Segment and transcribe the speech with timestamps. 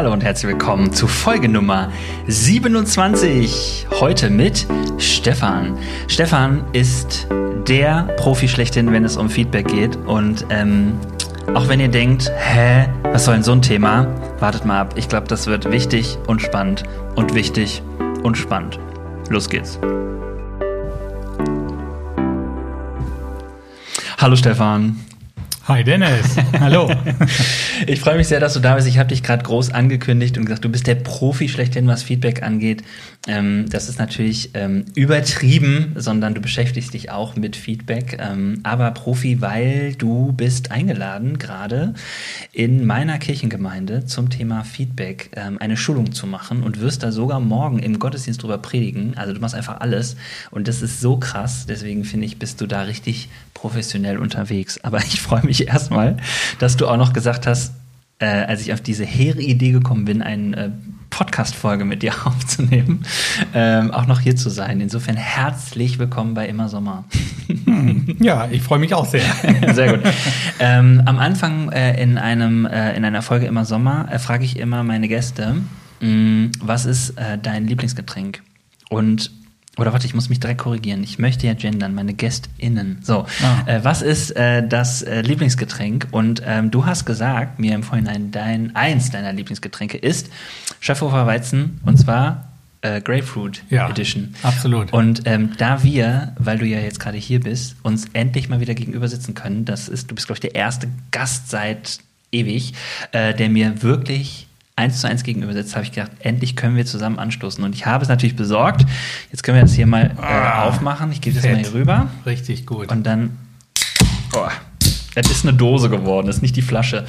[0.00, 1.92] Hallo und herzlich willkommen zu Folge Nummer
[2.26, 3.86] 27.
[4.00, 4.66] Heute mit
[4.96, 5.76] Stefan.
[6.08, 7.26] Stefan ist
[7.68, 9.96] der Profi schlechthin, wenn es um Feedback geht.
[9.96, 10.98] Und ähm,
[11.52, 14.06] auch wenn ihr denkt, hä, was soll denn so ein Thema?
[14.38, 14.94] Wartet mal ab.
[14.96, 17.82] Ich glaube, das wird wichtig und spannend und wichtig
[18.22, 18.80] und spannend.
[19.28, 19.78] Los geht's.
[24.16, 24.96] Hallo Stefan.
[25.70, 26.90] Hi Dennis, hallo.
[27.86, 28.88] ich freue mich sehr, dass du da bist.
[28.88, 32.42] Ich habe dich gerade groß angekündigt und gesagt, du bist der Profi schlechthin, was Feedback
[32.42, 32.82] angeht.
[33.28, 38.18] Ähm, das ist natürlich ähm, übertrieben, sondern du beschäftigst dich auch mit Feedback.
[38.20, 41.94] Ähm, aber Profi, weil du bist eingeladen, gerade
[42.50, 47.38] in meiner Kirchengemeinde zum Thema Feedback ähm, eine Schulung zu machen und wirst da sogar
[47.38, 49.16] morgen im Gottesdienst drüber predigen.
[49.16, 50.16] Also du machst einfach alles
[50.50, 51.66] und das ist so krass.
[51.68, 53.28] Deswegen finde ich, bist du da richtig
[53.60, 54.82] professionell unterwegs.
[54.82, 56.16] Aber ich freue mich erstmal,
[56.58, 57.74] dass du auch noch gesagt hast,
[58.18, 60.70] äh, als ich auf diese hehre Idee gekommen bin, eine äh,
[61.10, 63.04] Podcast-Folge mit dir aufzunehmen,
[63.54, 64.80] ähm, auch noch hier zu sein.
[64.80, 67.04] Insofern herzlich willkommen bei Immer Sommer.
[67.48, 69.24] Hm, ja, ich freue mich auch sehr.
[69.74, 70.12] sehr gut.
[70.58, 74.58] Ähm, am Anfang äh, in, einem, äh, in einer Folge Immer Sommer äh, frage ich
[74.58, 75.56] immer meine Gäste,
[76.00, 78.42] mh, hm, was ist äh, dein Lieblingsgetränk?
[78.88, 79.30] Und
[79.80, 81.02] oder warte, ich muss mich direkt korrigieren.
[81.02, 82.98] Ich möchte ja gendern, meine GästInnen.
[83.02, 83.62] So, ah.
[83.66, 86.08] äh, was ist äh, das äh, Lieblingsgetränk?
[86.10, 90.30] Und ähm, du hast gesagt, mir im Vorhinein, dein, eins deiner Lieblingsgetränke ist
[90.80, 92.50] Schöfferhofer Weizen und zwar
[92.82, 94.34] äh, Grapefruit ja, Edition.
[94.42, 94.92] Absolut.
[94.92, 98.74] Und ähm, da wir, weil du ja jetzt gerade hier bist, uns endlich mal wieder
[98.74, 102.00] gegenüber sitzen können, das ist, du bist, glaube ich, der erste Gast seit
[102.32, 102.74] ewig,
[103.12, 104.46] äh, der mir wirklich
[104.80, 107.62] eins zu eins gegenüber sitzt, habe ich gedacht, endlich können wir zusammen anstoßen.
[107.62, 108.86] Und ich habe es natürlich besorgt.
[109.30, 111.12] Jetzt können wir das hier mal äh, ah, aufmachen.
[111.12, 112.08] Ich gebe das mal hier rüber.
[112.26, 112.90] Richtig gut.
[112.90, 113.36] Und dann.
[114.34, 114.48] Oh,
[115.14, 117.04] es ist eine Dose geworden, das ist nicht die Flasche.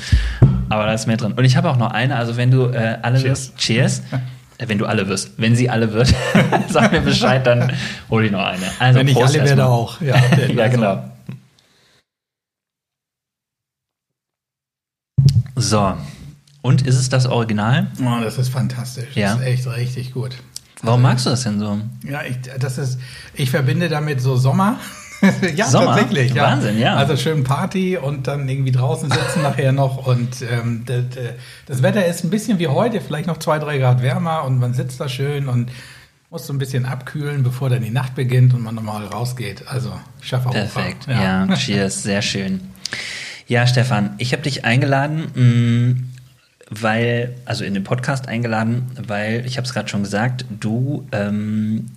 [0.70, 1.34] Aber da ist mehr drin.
[1.34, 3.30] Und ich habe auch noch eine, also wenn du äh, alle Cheers.
[3.30, 4.00] wirst, Cheers.
[4.58, 6.14] Äh, wenn du alle wirst, wenn sie alle wird,
[6.70, 7.72] sag mir Bescheid, dann
[8.10, 8.66] hole ich noch eine.
[8.80, 10.00] Also, wenn ich alle werde auch.
[10.02, 10.16] Ja,
[10.54, 10.78] ja also.
[10.78, 11.04] genau.
[15.56, 15.94] So,
[16.62, 17.88] und ist es das Original?
[18.00, 19.16] Oh, das ist fantastisch.
[19.16, 19.36] Ja.
[19.36, 20.36] Das ist echt richtig gut.
[20.84, 21.80] Warum magst du das denn so?
[22.04, 23.00] Ja, ich, das ist,
[23.34, 24.80] ich verbinde damit so Sommer.
[25.56, 25.98] ja, Sommer?
[25.98, 26.34] tatsächlich.
[26.34, 26.44] Ja.
[26.44, 26.96] Wahnsinn, ja.
[26.96, 30.08] Also schön Party und dann irgendwie draußen sitzen nachher noch.
[30.08, 31.06] Und ähm, das,
[31.68, 34.74] das, Wetter ist ein bisschen wie heute, vielleicht noch zwei, drei Grad wärmer und man
[34.74, 35.72] sitzt da schön und
[36.32, 39.68] muss so ein bisschen abkühlen, bevor dann die Nacht beginnt und man nochmal rausgeht.
[39.68, 41.46] Also Schaffer Perfekt, ja.
[41.46, 41.56] ja.
[41.56, 42.62] Cheers, sehr schön.
[43.48, 46.11] Ja, Stefan, ich habe dich eingeladen.
[46.74, 51.88] Weil, also in den Podcast eingeladen, weil, ich habe es gerade schon gesagt, du ähm,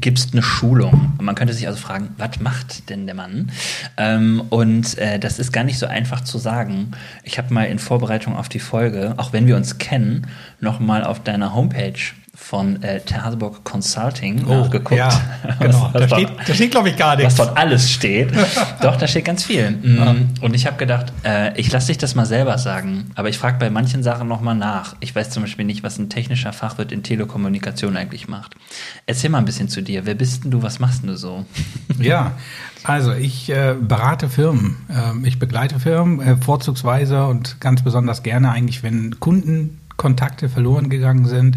[0.00, 1.14] gibst eine Schulung.
[1.18, 3.50] Und man könnte sich also fragen, was macht denn der Mann?
[3.96, 6.92] Ähm, und äh, das ist gar nicht so einfach zu sagen.
[7.22, 10.26] Ich habe mal in Vorbereitung auf die Folge, auch wenn wir uns kennen,
[10.60, 11.98] noch mal auf deiner Homepage
[12.44, 14.98] von äh, Terhaseburg Consulting oh, nachgeguckt.
[14.98, 15.08] Ja,
[15.60, 15.90] genau.
[15.94, 17.38] Da, steht, da steht, glaube ich, gar nichts.
[17.38, 18.32] Was dort alles steht.
[18.82, 19.70] Doch, da steht ganz viel.
[19.70, 19.96] Mhm.
[19.96, 20.14] Ja.
[20.42, 23.10] Und ich habe gedacht, äh, ich lasse dich das mal selber sagen.
[23.14, 24.94] Aber ich frage bei manchen Sachen nochmal nach.
[25.00, 28.54] Ich weiß zum Beispiel nicht, was ein technischer Fachwirt in Telekommunikation eigentlich macht.
[29.06, 30.04] Erzähl mal ein bisschen zu dir.
[30.04, 30.62] Wer bist denn du?
[30.62, 31.46] Was machst denn du so?
[31.98, 32.32] Ja,
[32.82, 34.76] also ich äh, berate Firmen.
[34.90, 41.26] Ähm, ich begleite Firmen äh, vorzugsweise und ganz besonders gerne eigentlich, wenn Kundenkontakte verloren gegangen
[41.26, 41.56] sind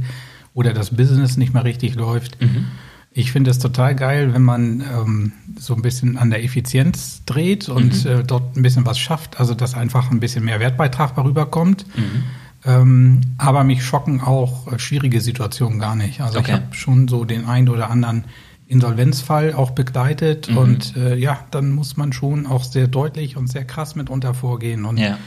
[0.58, 2.42] oder das Business nicht mehr richtig läuft.
[2.42, 2.66] Mhm.
[3.12, 7.70] Ich finde es total geil, wenn man ähm, so ein bisschen an der Effizienz dreht
[7.70, 8.12] und mhm.
[8.12, 11.86] äh, dort ein bisschen was schafft, also dass einfach ein bisschen mehr Wertbeitrag darüber kommt.
[11.96, 12.24] Mhm.
[12.66, 16.22] Ähm, aber mich schocken auch äh, schwierige Situationen gar nicht.
[16.22, 16.48] Also okay.
[16.48, 18.24] ich habe schon so den einen oder anderen
[18.66, 20.58] Insolvenzfall auch begleitet mhm.
[20.58, 24.86] und äh, ja, dann muss man schon auch sehr deutlich und sehr krass mitunter vorgehen
[24.86, 25.20] und ja.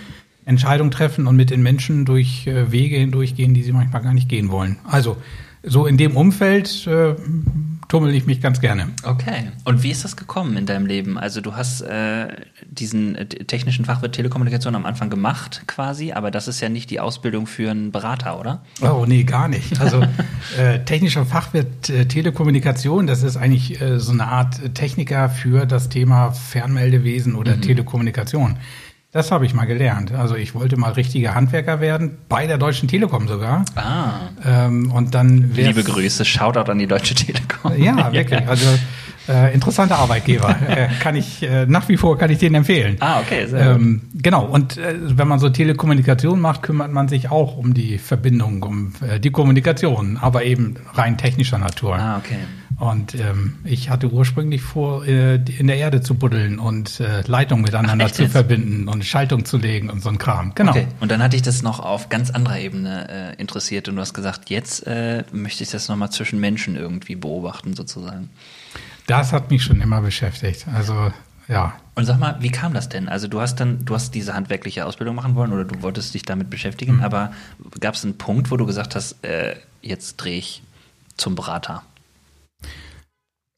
[0.45, 4.28] Entscheidungen treffen und mit den Menschen durch äh, Wege hindurchgehen, die sie manchmal gar nicht
[4.28, 4.78] gehen wollen.
[4.84, 5.17] Also
[5.62, 7.15] so in dem Umfeld äh,
[7.89, 8.89] tummel ich mich ganz gerne.
[9.03, 9.51] Okay.
[9.65, 11.19] Und wie ist das gekommen in deinem Leben?
[11.19, 12.28] Also du hast äh,
[12.65, 17.01] diesen äh, technischen Fachwirt Telekommunikation am Anfang gemacht quasi, aber das ist ja nicht die
[17.01, 18.63] Ausbildung für einen Berater, oder?
[18.81, 19.81] Oh nee, gar nicht.
[19.81, 20.03] Also
[20.59, 25.89] äh, technischer Fachwirt äh, Telekommunikation, das ist eigentlich äh, so eine Art Techniker für das
[25.89, 27.63] Thema Fernmeldewesen oder mhm.
[27.63, 28.57] Telekommunikation.
[29.12, 30.12] Das habe ich mal gelernt.
[30.12, 33.65] Also ich wollte mal richtiger Handwerker werden, bei der Deutschen Telekom sogar.
[33.74, 34.28] Ah.
[34.47, 37.77] Ähm, und dann Liebe Grüße, Shoutout an die Deutsche Telekom.
[37.77, 38.47] Ja, wirklich.
[38.47, 38.66] Also
[39.28, 40.54] äh, interessanter Arbeitgeber.
[40.68, 42.98] äh, kann ich äh, nach wie vor kann ich den empfehlen.
[43.01, 43.47] Ah, okay.
[43.47, 44.45] Sehr ähm, genau.
[44.45, 48.92] Und äh, wenn man so Telekommunikation macht, kümmert man sich auch um die Verbindung, um
[49.01, 51.97] äh, die Kommunikation, aber eben rein technischer Natur.
[51.97, 52.39] Ah, okay.
[52.80, 57.62] Und ähm, ich hatte ursprünglich vor, äh, in der Erde zu buddeln und äh, Leitungen
[57.62, 58.32] miteinander Ach, zu jetzt?
[58.32, 60.54] verbinden und Schaltung zu legen und so ein Kram.
[60.54, 60.71] Genau.
[60.71, 60.86] Okay.
[60.98, 64.15] Und dann hatte ich das noch auf ganz anderer Ebene äh, interessiert und du hast
[64.15, 68.30] gesagt, jetzt äh, möchte ich das nochmal zwischen Menschen irgendwie beobachten sozusagen.
[69.06, 70.66] Das hat mich schon immer beschäftigt.
[70.74, 71.12] Also
[71.48, 71.74] ja.
[71.97, 73.10] Und sag mal, wie kam das denn?
[73.10, 76.22] Also du hast dann, du hast diese handwerkliche Ausbildung machen wollen oder du wolltest dich
[76.22, 77.03] damit beschäftigen, mhm.
[77.03, 77.33] aber
[77.78, 80.62] gab es einen Punkt, wo du gesagt hast, äh, jetzt drehe ich
[81.18, 81.83] zum Berater?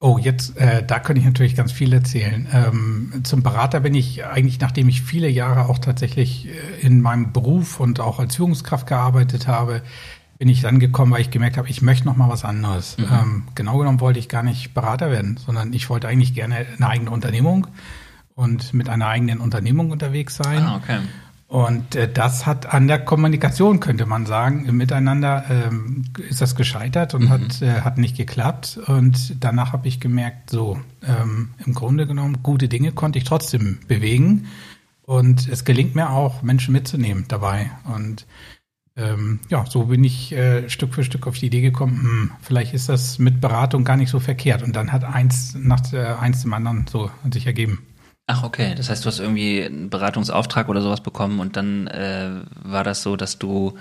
[0.04, 2.49] Oh, jetzt, äh, da könnte ich natürlich ganz viel erzählen.
[2.52, 7.32] Ähm, zum Berater bin ich eigentlich, nachdem ich viele Jahre auch tatsächlich äh, in meinem
[7.32, 9.82] Beruf und auch als Führungskraft gearbeitet habe,
[10.38, 12.99] bin ich dann gekommen, weil ich gemerkt habe, ich möchte noch mal was anderes.
[12.99, 13.04] Mhm.
[13.12, 16.88] Ähm, genau genommen wollte ich gar nicht Berater werden, sondern ich wollte eigentlich gerne eine
[16.88, 17.69] eigene Unternehmung
[18.34, 20.64] und mit einer eigenen Unternehmung unterwegs sein.
[20.64, 20.99] Ah, okay.
[21.52, 26.56] Und äh, das hat an der Kommunikation, könnte man sagen, im Miteinander ähm, ist das
[26.56, 27.28] gescheitert und mhm.
[27.28, 28.81] hat, äh, hat nicht geklappt.
[28.87, 33.81] Und danach habe ich gemerkt, so, ähm, im Grunde genommen, gute Dinge konnte ich trotzdem
[33.87, 34.46] bewegen.
[35.02, 37.70] Und es gelingt mir auch, Menschen mitzunehmen dabei.
[37.84, 38.26] Und
[38.96, 42.72] ähm, ja, so bin ich äh, Stück für Stück auf die Idee gekommen, hm, vielleicht
[42.72, 44.62] ist das mit Beratung gar nicht so verkehrt.
[44.62, 47.81] Und dann hat eins nach äh, eins dem anderen so sich ergeben.
[48.26, 48.74] Ach, okay.
[48.76, 52.30] Das heißt, du hast irgendwie einen Beratungsauftrag oder sowas bekommen und dann äh,
[52.62, 53.76] war das so, dass du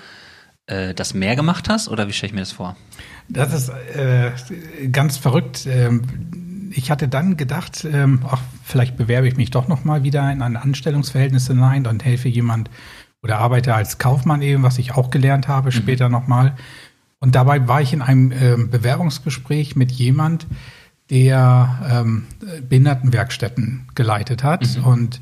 [0.65, 2.75] äh, das mehr gemacht hast oder wie stelle ich mir das vor?
[3.29, 4.31] Das ist äh,
[4.91, 5.65] ganz verrückt.
[5.67, 10.31] Ähm, ich hatte dann gedacht, ähm, ach, vielleicht bewerbe ich mich doch noch mal wieder
[10.31, 12.69] in ein Anstellungsverhältnis hinein und helfe jemand
[13.23, 15.73] oder arbeite als Kaufmann eben, was ich auch gelernt habe, mhm.
[15.73, 16.55] später noch mal.
[17.19, 20.47] Und dabei war ich in einem äh, Bewerbungsgespräch mit jemand,
[21.11, 22.23] der ähm,
[22.67, 24.77] Behindertenwerkstätten geleitet hat.
[24.77, 24.83] Mhm.
[24.85, 25.21] Und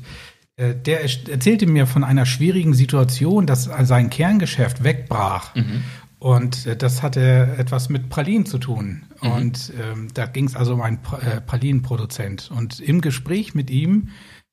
[0.56, 5.54] äh, der erzählte mir von einer schwierigen Situation, dass sein Kerngeschäft wegbrach.
[5.56, 5.82] Mhm.
[6.20, 9.02] Und äh, das hatte etwas mit Pralinen zu tun.
[9.20, 9.30] Mhm.
[9.30, 12.50] Und ähm, da ging es also um einen äh, Pralinenproduzent.
[12.54, 14.10] Und im Gespräch mit ihm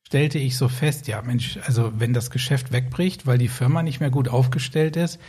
[0.08, 4.00] stellte ich so fest, ja Mensch, also wenn das Geschäft wegbricht, weil die Firma nicht
[4.00, 5.20] mehr gut aufgestellt ist,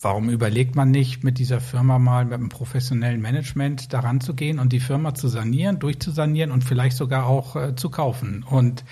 [0.00, 4.60] Warum überlegt man nicht, mit dieser Firma mal mit einem professionellen Management daran zu gehen
[4.60, 8.44] und die Firma zu sanieren, durchzusanieren und vielleicht sogar auch äh, zu kaufen?
[8.44, 8.84] Und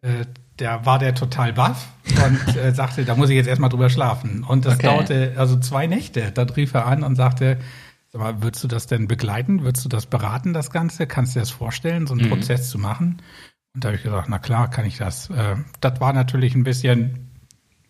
[0.00, 1.88] äh, da war der total baff
[2.24, 4.42] und äh, sagte, da muss ich jetzt erstmal drüber schlafen.
[4.42, 4.86] Und das okay.
[4.86, 6.32] dauerte also zwei Nächte.
[6.32, 7.58] Dann rief er an und sagte,
[8.10, 9.62] sag mal, würdest du das denn begleiten?
[9.62, 11.06] Würdest du das beraten, das Ganze?
[11.06, 12.30] Kannst du dir das vorstellen, so einen mhm.
[12.30, 13.22] Prozess zu machen?
[13.74, 15.30] Und da habe ich gesagt, na klar, kann ich das.
[15.30, 17.30] Äh, das war natürlich ein bisschen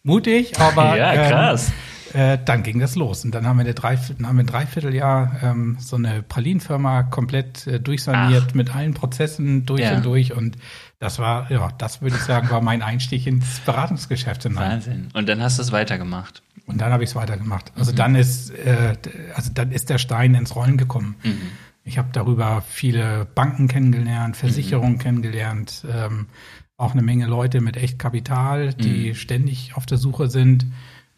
[0.02, 1.68] mutig, aber ja, krass.
[1.68, 1.74] Ähm,
[2.14, 3.24] äh, dann ging das los.
[3.24, 7.66] Und dann haben wir, eine Dreiviertel, haben wir ein Dreivierteljahr ähm, so eine Pralinenfirma komplett
[7.66, 8.54] äh, durchsaniert Ach.
[8.54, 9.96] mit allen Prozessen durch ja.
[9.96, 10.34] und durch.
[10.34, 10.56] Und
[10.98, 14.72] das war, ja, das würde ich sagen, war mein Einstieg ins Beratungsgeschäft hinein.
[14.72, 15.08] Wahnsinn.
[15.14, 16.42] Und dann hast du es weitergemacht.
[16.66, 17.72] Und dann habe ich es weitergemacht.
[17.76, 17.96] Also mhm.
[17.96, 18.94] dann ist, äh,
[19.34, 21.16] also dann ist der Stein ins Rollen gekommen.
[21.22, 21.40] Mhm.
[21.84, 24.98] Ich habe darüber viele Banken kennengelernt, Versicherungen mhm.
[24.98, 26.26] kennengelernt, ähm,
[26.76, 29.14] auch eine Menge Leute mit echt Kapital, die mhm.
[29.14, 30.66] ständig auf der Suche sind.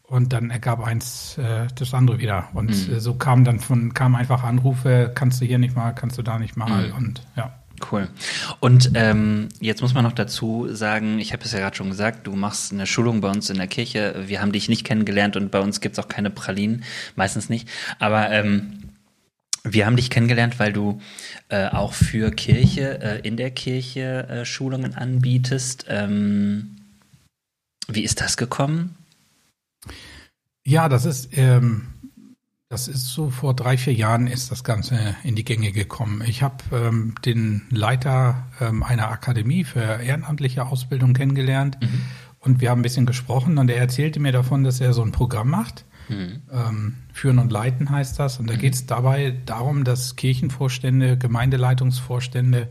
[0.06, 2.49] Und dann ergab eins äh, das andere wieder.
[2.53, 2.95] Und mhm.
[2.95, 6.23] äh, so kam dann von, kamen einfach Anrufe, kannst du hier nicht mal, kannst du
[6.23, 6.89] da nicht mal.
[6.89, 6.95] Mhm.
[6.95, 7.55] Und ja.
[7.91, 8.09] Cool.
[8.61, 12.27] Und ähm, jetzt muss man noch dazu sagen, ich habe es ja gerade schon gesagt,
[12.27, 14.25] du machst eine Schulung bei uns in der Kirche.
[14.27, 16.85] Wir haben dich nicht kennengelernt und bei uns gibt's auch keine Pralinen,
[17.17, 17.69] meistens nicht.
[17.99, 18.85] Aber ähm,
[19.65, 21.01] wir haben dich kennengelernt, weil du
[21.49, 25.87] äh, auch für Kirche, äh, in der Kirche äh, Schulungen anbietest.
[25.89, 26.77] Ähm,
[27.89, 28.96] wie ist das gekommen?
[30.67, 31.89] Ja, das ist, ähm,
[32.69, 36.23] das ist so vor drei, vier Jahren ist das Ganze in die Gänge gekommen.
[36.27, 42.01] Ich habe ähm, den Leiter ähm, einer Akademie für ehrenamtliche Ausbildung kennengelernt mhm.
[42.41, 45.13] und wir haben ein bisschen gesprochen und er erzählte mir davon, dass er so ein
[45.13, 45.85] Programm macht.
[46.09, 46.43] Mhm.
[46.51, 48.39] Ähm, Führen und Leiten heißt das.
[48.39, 48.59] Und da mhm.
[48.59, 52.71] geht es dabei darum, dass Kirchenvorstände, Gemeindeleitungsvorstände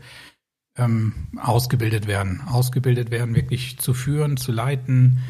[0.76, 2.42] ähm, ausgebildet werden.
[2.46, 5.20] Ausgebildet werden, wirklich zu führen, zu leiten,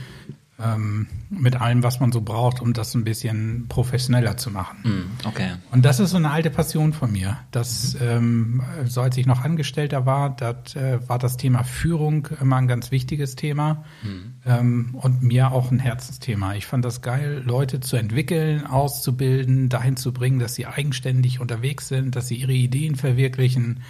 [0.62, 4.78] ähm, mit allem, was man so braucht, um das ein bisschen professioneller zu machen.
[4.84, 5.52] Mm, okay.
[5.72, 7.38] Und das ist so eine alte Passion von mir.
[7.50, 8.00] Das, mhm.
[8.00, 12.68] ähm, so als ich noch Angestellter war, das äh, war das Thema Führung immer ein
[12.68, 14.34] ganz wichtiges Thema mhm.
[14.46, 16.54] ähm, und mir auch ein Herzensthema.
[16.54, 21.88] Ich fand das geil, Leute zu entwickeln, auszubilden, dahin zu bringen, dass sie eigenständig unterwegs
[21.88, 23.80] sind, dass sie ihre Ideen verwirklichen,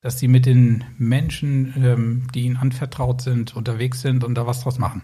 [0.00, 4.62] dass sie mit den Menschen, ähm, die ihnen anvertraut sind, unterwegs sind und da was
[4.62, 5.02] draus machen.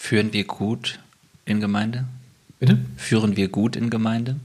[0.00, 0.98] Führen wir gut
[1.44, 2.06] in Gemeinde?
[2.58, 2.78] Bitte?
[2.96, 4.36] Führen wir gut in Gemeinde?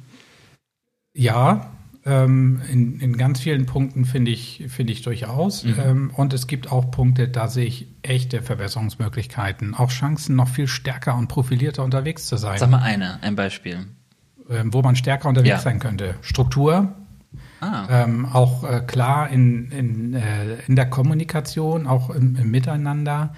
[1.15, 1.71] Ja,
[2.05, 5.63] ähm, in, in ganz vielen Punkten finde ich, finde ich durchaus.
[5.63, 5.75] Mhm.
[5.79, 10.67] Ähm, und es gibt auch Punkte, da sehe ich echte Verbesserungsmöglichkeiten, auch Chancen, noch viel
[10.67, 12.59] stärker und profilierter unterwegs zu sein.
[12.59, 13.87] Sag mal eine, ein Beispiel.
[14.49, 15.59] Ähm, wo man stärker unterwegs ja.
[15.59, 16.15] sein könnte.
[16.21, 16.93] Struktur,
[17.61, 17.87] Ah.
[17.89, 23.33] Ähm, auch äh, klar in, in, äh, in der Kommunikation, auch im, im, Miteinander,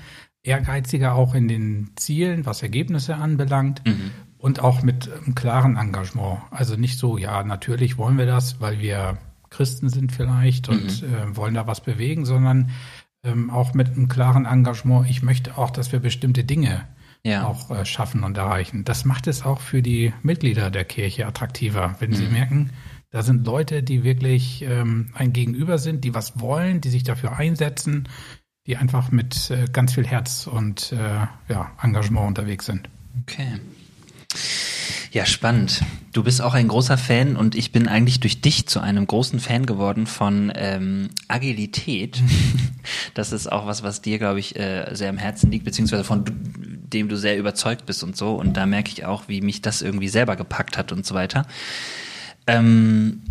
[0.48, 4.12] ehrgeiziger auch in den Zielen, was Ergebnisse anbelangt mhm.
[4.38, 6.40] und auch mit einem klaren Engagement.
[6.52, 9.18] Also nicht so, ja, natürlich wollen wir das, weil wir
[9.50, 11.14] Christen sind vielleicht und mhm.
[11.14, 12.72] äh, wollen da was bewegen, sondern
[13.24, 15.10] ähm, auch mit einem klaren Engagement.
[15.10, 16.86] Ich möchte auch, dass wir bestimmte Dinge
[17.24, 17.46] ja.
[17.46, 18.84] auch äh, schaffen und erreichen.
[18.86, 22.16] Das macht es auch für die Mitglieder der Kirche attraktiver, wenn mhm.
[22.16, 22.72] sie merken,
[23.10, 27.38] da sind Leute, die wirklich ähm, ein Gegenüber sind, die was wollen, die sich dafür
[27.38, 28.10] einsetzen,
[28.68, 32.90] die einfach mit äh, ganz viel Herz und äh, ja, Engagement unterwegs sind.
[33.24, 33.60] Okay.
[35.12, 35.82] Ja, spannend.
[36.12, 39.40] Du bist auch ein großer Fan und ich bin eigentlich durch dich zu einem großen
[39.40, 42.22] Fan geworden von ähm, Agilität.
[43.14, 46.24] Das ist auch was, was dir, glaube ich, äh, sehr am Herzen liegt, beziehungsweise von
[46.26, 48.36] dem du sehr überzeugt bist und so.
[48.36, 51.46] Und da merke ich auch, wie mich das irgendwie selber gepackt hat und so weiter.
[52.46, 53.24] Ähm,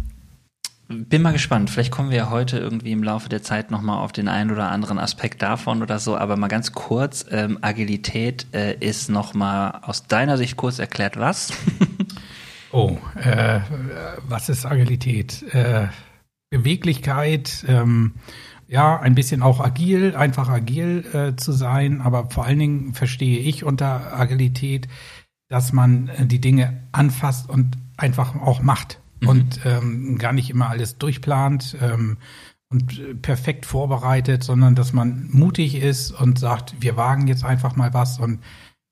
[0.89, 1.71] bin mal gespannt.
[1.71, 4.71] Vielleicht kommen wir ja heute irgendwie im Laufe der Zeit nochmal auf den einen oder
[4.71, 6.17] anderen Aspekt davon oder so.
[6.17, 11.53] Aber mal ganz kurz, ähm, Agilität äh, ist nochmal aus deiner Sicht kurz erklärt, was?
[12.73, 13.61] oh, äh,
[14.29, 15.43] was ist Agilität?
[15.55, 15.89] Äh,
[16.51, 18.15] Beweglichkeit, ähm,
[18.69, 22.01] ja, ein bisschen auch agil, einfach agil äh, zu sein.
[22.01, 24.87] Aber vor allen Dingen verstehe ich unter Agilität,
[25.49, 29.29] dass man äh, die Dinge anfasst und einfach auch macht mhm.
[29.29, 32.19] und ähm, gar nicht immer alles durchplant ähm,
[32.69, 37.95] und perfekt vorbereitet, sondern dass man mutig ist und sagt, wir wagen jetzt einfach mal
[37.95, 38.41] was und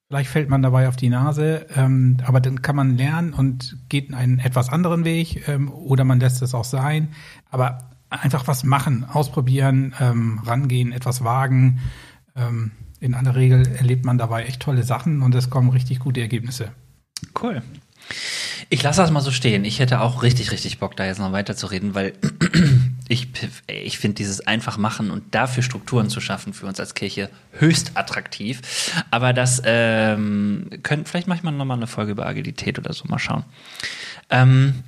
[0.09, 4.15] vielleicht fällt man dabei auf die Nase, ähm, aber dann kann man lernen und geht
[4.15, 7.09] einen etwas anderen Weg ähm, oder man lässt es auch sein,
[7.51, 11.81] aber einfach was machen, ausprobieren, ähm, rangehen, etwas wagen.
[12.37, 16.21] Ähm, in aller Regel erlebt man dabei echt tolle Sachen und es kommen richtig gute
[16.21, 16.73] Ergebnisse.
[17.41, 17.63] Cool.
[18.71, 19.65] Ich lasse das mal so stehen.
[19.65, 22.15] Ich hätte auch richtig, richtig Bock, da jetzt noch weiter zu reden, weil
[23.09, 23.29] ich,
[23.67, 27.93] ich finde dieses einfach machen und dafür Strukturen zu schaffen für uns als Kirche höchst
[27.97, 28.61] attraktiv.
[29.11, 33.05] Aber das ähm, können, vielleicht mache ich mal nochmal eine Folge über Agilität oder so,
[33.07, 33.45] mal schauen.
[34.31, 34.85] Ähm,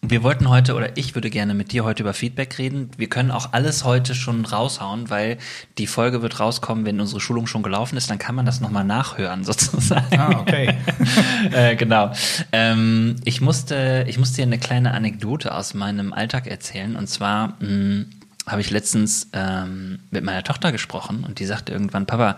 [0.00, 2.90] wir wollten heute oder ich würde gerne mit dir heute über Feedback reden.
[2.96, 5.38] Wir können auch alles heute schon raushauen, weil
[5.76, 8.08] die Folge wird rauskommen, wenn unsere Schulung schon gelaufen ist.
[8.08, 10.18] Dann kann man das nochmal nachhören sozusagen.
[10.18, 10.74] Ah, okay.
[11.52, 12.12] äh, genau.
[12.52, 16.94] Ähm, ich musste, ich musste dir eine kleine Anekdote aus meinem Alltag erzählen.
[16.94, 18.06] Und zwar mh, hm,
[18.50, 22.36] habe ich letztens ähm, mit meiner Tochter gesprochen und die sagte irgendwann, Papa,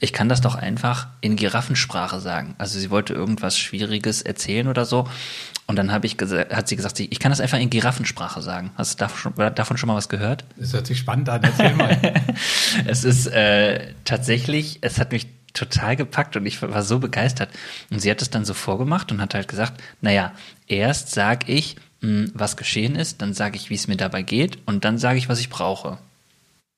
[0.00, 2.54] ich kann das doch einfach in Giraffensprache sagen.
[2.58, 5.08] Also sie wollte irgendwas Schwieriges erzählen oder so.
[5.66, 8.72] Und dann habe ich hat sie gesagt, ich kann das einfach in Giraffensprache sagen.
[8.76, 9.06] Hast du
[9.50, 10.44] davon schon, mal was gehört?
[10.56, 11.98] Das hört sich spannend an, erzähl mal.
[12.86, 17.50] es ist äh, tatsächlich, es hat mich total gepackt und ich war so begeistert.
[17.90, 20.32] Und sie hat es dann so vorgemacht und hat halt gesagt, naja,
[20.66, 24.84] erst sag ich, was geschehen ist, dann sage ich, wie es mir dabei geht und
[24.84, 25.98] dann sage ich, was ich brauche.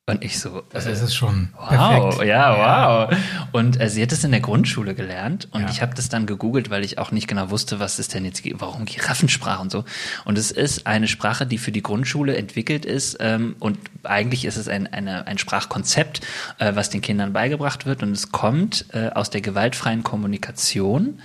[0.06, 0.62] Und ich so.
[0.68, 1.48] Das ist es schon.
[1.56, 2.28] Wow, perfekt.
[2.28, 3.18] ja, wow.
[3.52, 5.70] Und äh, sie hat es in der Grundschule gelernt und ja.
[5.70, 8.42] ich habe das dann gegoogelt, weil ich auch nicht genau wusste, was ist denn jetzt,
[8.60, 9.86] warum Giraffensprache und so.
[10.26, 14.58] Und es ist eine Sprache, die für die Grundschule entwickelt ist ähm, und eigentlich ist
[14.58, 16.20] es ein, eine, ein Sprachkonzept,
[16.58, 21.20] äh, was den Kindern beigebracht wird und es kommt äh, aus der gewaltfreien Kommunikation.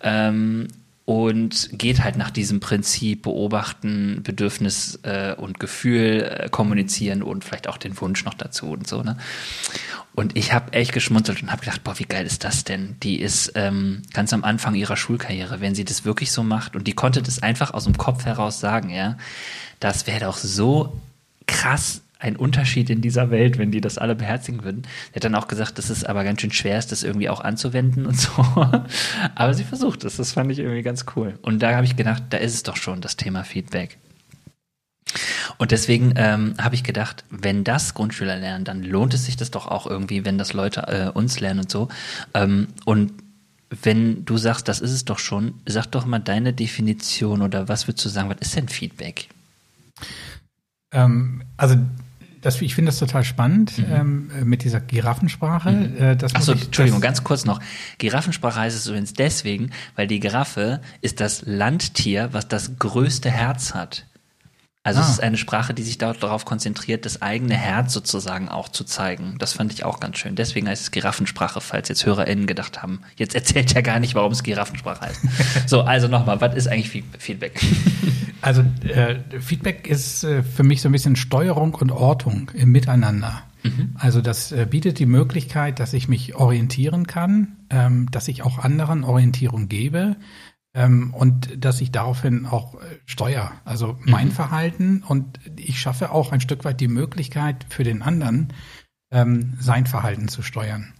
[0.00, 0.68] Ähm,
[1.06, 7.68] und geht halt nach diesem Prinzip beobachten, Bedürfnis äh, und Gefühl äh, kommunizieren und vielleicht
[7.68, 9.02] auch den Wunsch noch dazu und so.
[9.02, 9.18] Ne?
[10.14, 12.96] Und ich habe echt geschmunzelt und habe gedacht, boah, wie geil ist das denn?
[13.02, 16.86] Die ist ähm, ganz am Anfang ihrer Schulkarriere, wenn sie das wirklich so macht und
[16.86, 19.18] die konnte das einfach aus dem Kopf heraus sagen, ja,
[19.80, 21.00] das wäre doch so
[21.46, 24.82] krass ein Unterschied in dieser Welt, wenn die das alle beherzigen würden.
[25.12, 27.40] Er hat dann auch gesagt, dass es aber ganz schön schwer ist, das irgendwie auch
[27.40, 28.30] anzuwenden und so.
[29.34, 30.16] aber sie versucht es.
[30.16, 31.38] Das fand ich irgendwie ganz cool.
[31.42, 33.98] Und da habe ich gedacht, da ist es doch schon das Thema Feedback.
[35.58, 39.50] Und deswegen ähm, habe ich gedacht, wenn das Grundschüler lernen, dann lohnt es sich das
[39.50, 41.88] doch auch irgendwie, wenn das Leute äh, uns lernen und so.
[42.32, 43.12] Ähm, und
[43.82, 47.86] wenn du sagst, das ist es doch schon, sag doch mal deine Definition oder was
[47.86, 49.28] würdest du sagen, was ist denn Feedback?
[50.92, 51.76] Ähm, also
[52.44, 53.84] das, ich finde das total spannend mhm.
[53.90, 55.70] ähm, mit dieser Giraffensprache.
[55.70, 55.96] Mhm.
[55.96, 57.60] Äh, Achso, Entschuldigung, ganz kurz noch.
[57.98, 63.74] Giraffensprache heißt es übrigens deswegen, weil die Giraffe ist das Landtier, was das größte Herz
[63.74, 64.04] hat.
[64.84, 65.02] Also ah.
[65.02, 69.36] es ist eine Sprache, die sich darauf konzentriert, das eigene Herz sozusagen auch zu zeigen.
[69.38, 70.36] Das fand ich auch ganz schön.
[70.36, 74.32] Deswegen heißt es Giraffensprache, falls jetzt HörerInnen gedacht haben, jetzt erzählt er gar nicht, warum
[74.32, 75.20] es Giraffensprache heißt.
[75.66, 77.58] so, also nochmal, was ist eigentlich Feedback?
[78.42, 83.42] also äh, Feedback ist äh, für mich so ein bisschen Steuerung und Ortung im Miteinander.
[83.62, 83.96] Mhm.
[83.98, 88.58] Also das äh, bietet die Möglichkeit, dass ich mich orientieren kann, ähm, dass ich auch
[88.58, 90.16] anderen Orientierung gebe,
[90.74, 93.52] ähm, und dass ich daraufhin auch äh, steuere.
[93.64, 94.32] Also mein mhm.
[94.32, 98.52] Verhalten und ich schaffe auch ein Stück weit die Möglichkeit für den anderen,
[99.10, 100.92] ähm, sein Verhalten zu steuern.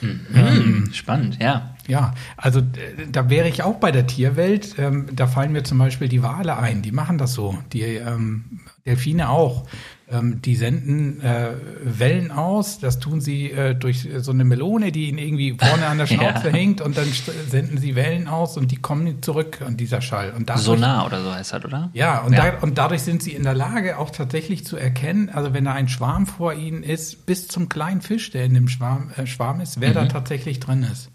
[0.00, 0.26] Mhm.
[0.34, 1.74] Ähm, Spannend, ja.
[1.88, 2.62] Ja, also
[3.10, 4.76] da wäre ich auch bei der Tierwelt.
[4.78, 6.82] Ähm, da fallen mir zum Beispiel die Wale ein.
[6.82, 7.58] Die machen das so.
[7.72, 9.66] Die ähm, Delfine auch.
[10.12, 11.52] Ähm, die senden äh,
[11.82, 12.80] Wellen aus.
[12.80, 16.48] Das tun sie äh, durch so eine Melone, die ihnen irgendwie vorne an der Schnauze
[16.48, 16.52] ja.
[16.52, 16.80] hängt.
[16.80, 17.06] Und dann
[17.48, 20.32] senden sie Wellen aus und die kommen zurück an dieser Schall.
[20.32, 21.90] Und dadurch, Sonar oder so heißt das, oder?
[21.92, 22.50] Ja und, ja.
[22.50, 25.74] Da, und dadurch sind sie in der Lage, auch tatsächlich zu erkennen, also wenn da
[25.74, 29.60] ein Schwarm vor ihnen ist, bis zum kleinen Fisch, der in dem Schwarm, äh, Schwarm
[29.60, 29.94] ist, wer mhm.
[29.94, 31.12] da tatsächlich drin ist.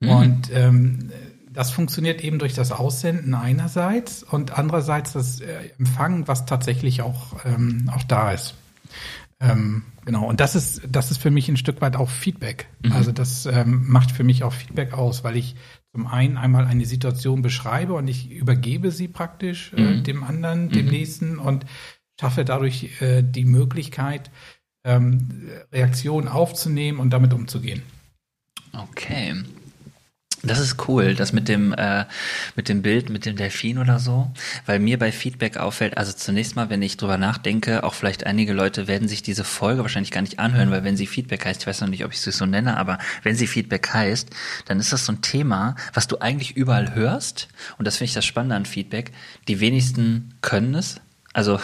[0.00, 0.08] Mhm.
[0.08, 1.10] Und ähm,
[1.60, 7.44] das funktioniert eben durch das Aussenden einerseits und andererseits das äh, Empfangen, was tatsächlich auch,
[7.44, 8.54] ähm, auch da ist.
[9.40, 12.66] Ähm, genau, und das ist, das ist für mich ein Stück weit auch Feedback.
[12.82, 12.92] Mhm.
[12.92, 15.54] Also das ähm, macht für mich auch Feedback aus, weil ich
[15.94, 20.04] zum einen einmal eine Situation beschreibe und ich übergebe sie praktisch äh, mhm.
[20.04, 20.92] dem anderen, dem mhm.
[20.92, 21.66] nächsten und
[22.18, 24.30] schaffe dadurch äh, die Möglichkeit,
[24.86, 27.82] ähm, Reaktionen aufzunehmen und damit umzugehen.
[28.72, 29.34] Okay.
[30.42, 32.06] Das ist cool, das mit dem äh,
[32.56, 34.30] mit dem Bild, mit dem Delfin oder so,
[34.64, 38.54] weil mir bei Feedback auffällt, also zunächst mal, wenn ich drüber nachdenke, auch vielleicht einige
[38.54, 41.66] Leute werden sich diese Folge wahrscheinlich gar nicht anhören, weil wenn sie Feedback heißt, ich
[41.66, 44.30] weiß noch nicht, ob ich es so nenne, aber wenn sie Feedback heißt,
[44.64, 47.48] dann ist das so ein Thema, was du eigentlich überall hörst.
[47.76, 49.12] Und das finde ich das Spannende an Feedback.
[49.46, 51.02] Die wenigsten können es,
[51.34, 51.60] also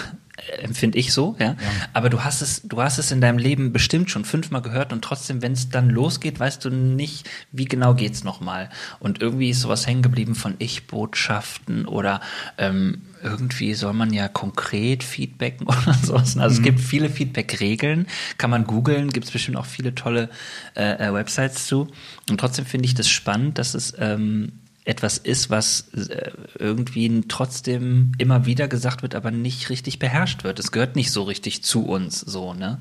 [0.62, 1.47] empfinde ich so, ja?
[1.47, 1.57] ja.
[1.93, 5.02] Aber du hast es, du hast es in deinem Leben bestimmt schon fünfmal gehört und
[5.02, 8.69] trotzdem, wenn es dann losgeht, weißt du nicht, wie genau geht's nochmal.
[8.99, 12.21] Und irgendwie ist sowas hängen geblieben von Ich-Botschaften oder
[12.59, 16.37] ähm, irgendwie soll man ja konkret feedbacken oder sowas.
[16.37, 16.52] Also mhm.
[16.59, 18.07] es gibt viele Feedback-Regeln,
[18.38, 20.28] kann man googeln, gibt es bestimmt auch viele tolle
[20.75, 21.88] äh, äh, Websites zu.
[22.31, 24.52] Und trotzdem finde ich das spannend, dass es ähm,
[24.87, 30.61] etwas ist, was äh, irgendwie trotzdem immer wieder gesagt wird, aber nicht richtig beherrscht wird.
[30.61, 32.78] Es gehört nicht so richtig zu uns, so, ne?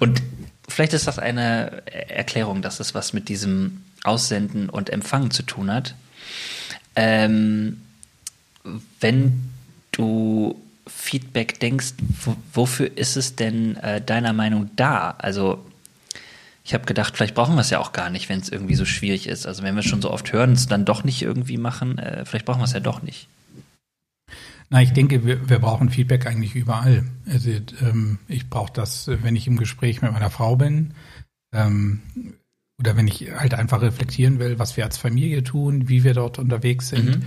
[0.00, 0.22] Und
[0.66, 5.70] vielleicht ist das eine Erklärung, dass es was mit diesem Aussenden und Empfangen zu tun
[5.70, 5.94] hat.
[6.96, 7.82] Ähm,
[9.00, 9.50] wenn
[9.92, 11.92] du Feedback denkst,
[12.54, 15.14] wofür ist es denn äh, deiner Meinung da?
[15.18, 15.62] Also
[16.66, 18.86] ich habe gedacht, vielleicht brauchen wir es ja auch gar nicht, wenn es irgendwie so
[18.86, 19.46] schwierig ist.
[19.46, 22.46] Also wenn wir schon so oft hören, es dann doch nicht irgendwie machen, äh, vielleicht
[22.46, 23.28] brauchen wir es ja doch nicht.
[24.70, 27.04] Na, ich denke, wir, wir brauchen Feedback eigentlich überall.
[27.30, 27.50] Also
[27.82, 30.94] ähm, ich brauche das, wenn ich im Gespräch mit meiner Frau bin
[31.54, 32.00] ähm,
[32.80, 36.38] oder wenn ich halt einfach reflektieren will, was wir als Familie tun, wie wir dort
[36.38, 37.18] unterwegs sind.
[37.18, 37.22] Mhm.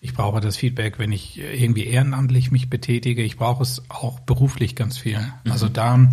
[0.00, 3.22] Ich brauche das Feedback, wenn ich irgendwie ehrenamtlich mich betätige.
[3.22, 5.18] Ich brauche es auch beruflich ganz viel.
[5.18, 5.52] Mhm.
[5.52, 6.12] Also da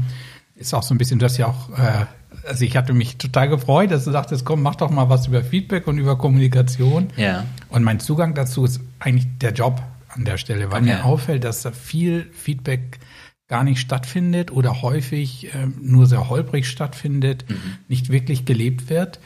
[0.56, 2.06] ist auch so ein bisschen, das ja auch äh,
[2.46, 5.44] also ich hatte mich total gefreut, dass du sagtest, komm, mach doch mal was über
[5.44, 7.10] Feedback und über Kommunikation.
[7.16, 7.46] Ja.
[7.70, 10.94] Und mein Zugang dazu ist eigentlich der Job an der Stelle, weil okay.
[10.96, 13.00] mir auffällt, dass da viel Feedback
[13.48, 17.78] gar nicht stattfindet oder häufig äh, nur sehr holprig stattfindet, mhm.
[17.88, 19.20] nicht wirklich gelebt wird.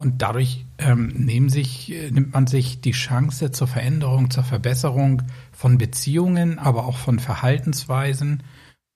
[0.00, 5.22] Und dadurch ähm, nehmen sich, äh, nimmt man sich die Chance zur Veränderung, zur Verbesserung
[5.52, 8.42] von Beziehungen, aber auch von Verhaltensweisen.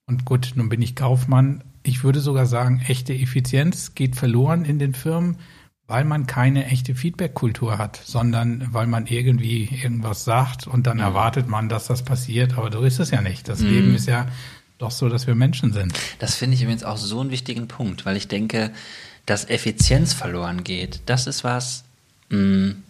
[0.07, 4.79] Und gut, nun bin ich Kaufmann, ich würde sogar sagen, echte Effizienz geht verloren in
[4.79, 5.37] den Firmen,
[5.85, 11.03] weil man keine echte Feedback-Kultur hat, sondern weil man irgendwie irgendwas sagt und dann mhm.
[11.03, 12.57] erwartet man, dass das passiert.
[12.57, 13.49] Aber so ist es ja nicht.
[13.49, 13.69] Das mhm.
[13.69, 14.27] Leben ist ja
[14.77, 15.93] doch so, dass wir Menschen sind.
[16.19, 18.71] Das finde ich übrigens auch so einen wichtigen Punkt, weil ich denke,
[19.25, 21.01] dass Effizienz verloren geht.
[21.05, 21.83] Das ist was,
[22.29, 22.83] mh, mm,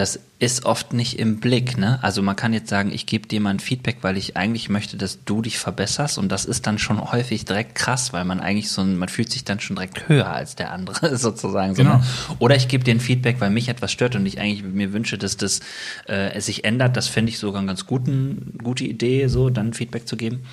[0.00, 1.76] das ist oft nicht im Blick.
[1.76, 1.98] Ne?
[2.02, 4.96] Also man kann jetzt sagen, ich gebe dir mal ein Feedback, weil ich eigentlich möchte,
[4.96, 8.70] dass du dich verbesserst und das ist dann schon häufig direkt krass, weil man eigentlich
[8.70, 11.74] so, man fühlt sich dann schon direkt höher als der andere sozusagen.
[11.74, 11.98] Genau.
[11.98, 12.04] Ne?
[12.38, 15.18] Oder ich gebe dir ein Feedback, weil mich etwas stört und ich eigentlich mir wünsche,
[15.18, 15.60] dass das
[16.06, 16.96] äh, sich ändert.
[16.96, 20.44] Das fände ich sogar eine ganz guten, gute Idee, so dann Feedback zu geben.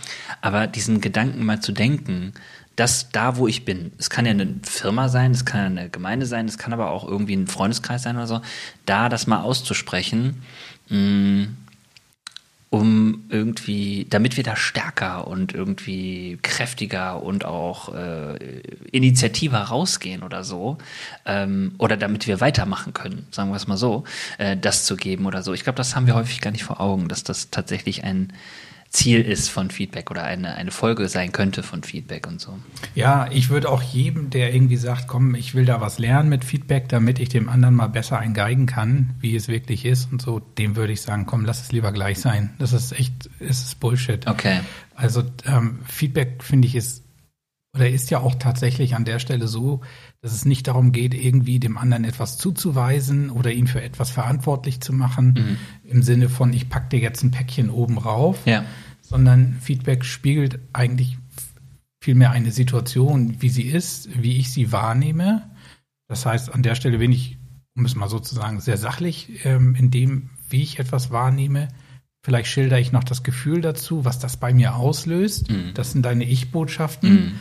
[0.42, 2.34] Aber diesen Gedanken mal zu denken,
[2.78, 5.90] dass da, wo ich bin, es kann ja eine Firma sein, es kann ja eine
[5.90, 8.42] Gemeinde sein, es kann aber auch irgendwie ein Freundeskreis sein oder so,
[8.86, 10.44] da das mal auszusprechen,
[10.90, 11.46] mm,
[12.70, 18.36] um irgendwie, damit wir da stärker und irgendwie kräftiger und auch äh,
[18.92, 20.78] initiativer rausgehen oder so,
[21.26, 24.04] ähm, oder damit wir weitermachen können, sagen wir es mal so,
[24.38, 25.54] äh, das zu geben oder so.
[25.54, 28.34] Ich glaube, das haben wir häufig gar nicht vor Augen, dass das tatsächlich ein
[28.90, 32.58] Ziel ist von Feedback oder eine, eine Folge sein könnte von Feedback und so.
[32.96, 36.46] Ja, ich würde auch jedem, der irgendwie sagt, komm, ich will da was lernen mit
[36.46, 40.40] Feedback, damit ich dem anderen mal besser eingeigen kann, wie es wirklich ist und so,
[40.40, 42.54] dem würde ich sagen, komm, lass es lieber gleich sein.
[42.60, 44.28] Das ist echt, es ist Bullshit.
[44.28, 44.62] Okay.
[44.96, 47.04] Also ähm, Feedback finde ich ist
[47.78, 49.82] oder ist ja auch tatsächlich an der Stelle so,
[50.22, 54.82] dass es nicht darum geht, irgendwie dem anderen etwas zuzuweisen oder ihn für etwas verantwortlich
[54.82, 55.92] zu machen, mhm.
[55.92, 58.66] im Sinne von, ich pack dir jetzt ein Päckchen oben rauf, ja.
[59.02, 61.20] sondern Feedback spiegelt eigentlich
[62.02, 65.52] vielmehr eine Situation, wie sie ist, wie ich sie wahrnehme.
[66.08, 67.38] Das heißt, an der Stelle bin ich,
[67.76, 71.68] um es mal sozusagen, sehr sachlich ähm, in dem, wie ich etwas wahrnehme.
[72.24, 75.52] Vielleicht schilder ich noch das Gefühl dazu, was das bei mir auslöst.
[75.52, 75.76] Mhm.
[75.76, 77.14] Das sind deine Ich-Botschaften.
[77.14, 77.32] Mhm.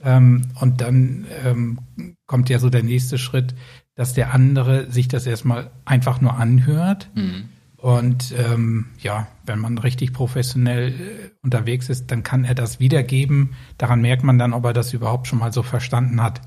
[0.00, 1.78] Ähm, und dann ähm,
[2.26, 3.54] kommt ja so der nächste Schritt,
[3.94, 7.10] dass der andere sich das erstmal einfach nur anhört.
[7.14, 7.48] Mhm.
[7.76, 13.54] Und ähm, ja, wenn man richtig professionell äh, unterwegs ist, dann kann er das wiedergeben.
[13.76, 16.40] Daran merkt man dann, ob er das überhaupt schon mal so verstanden hat.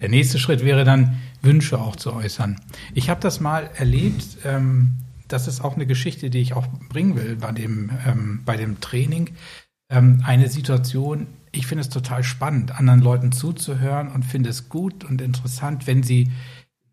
[0.00, 2.60] Der nächste Schritt wäre dann, Wünsche auch zu äußern.
[2.94, 4.38] Ich habe das mal erlebt.
[4.44, 8.56] Ähm, das ist auch eine Geschichte, die ich auch bringen will bei dem, ähm, bei
[8.56, 9.30] dem Training.
[9.90, 15.04] Ähm, eine Situation, ich finde es total spannend, anderen Leuten zuzuhören und finde es gut
[15.04, 16.30] und interessant, wenn sie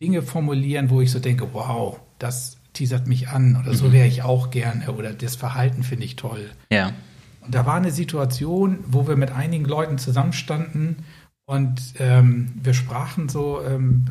[0.02, 3.94] Dinge formulieren, wo ich so denke, wow, das teasert mich an oder so mhm.
[3.94, 6.50] wäre ich auch gerne oder das Verhalten finde ich toll.
[6.72, 6.94] Ja.
[7.42, 10.98] Und da war eine Situation, wo wir mit einigen Leuten zusammenstanden
[11.46, 14.06] und ähm, wir sprachen so ähm,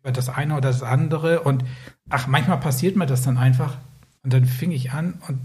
[0.00, 1.64] über das eine oder das andere und
[2.08, 3.78] ach, manchmal passiert mir das dann einfach
[4.22, 5.38] und dann fing ich an und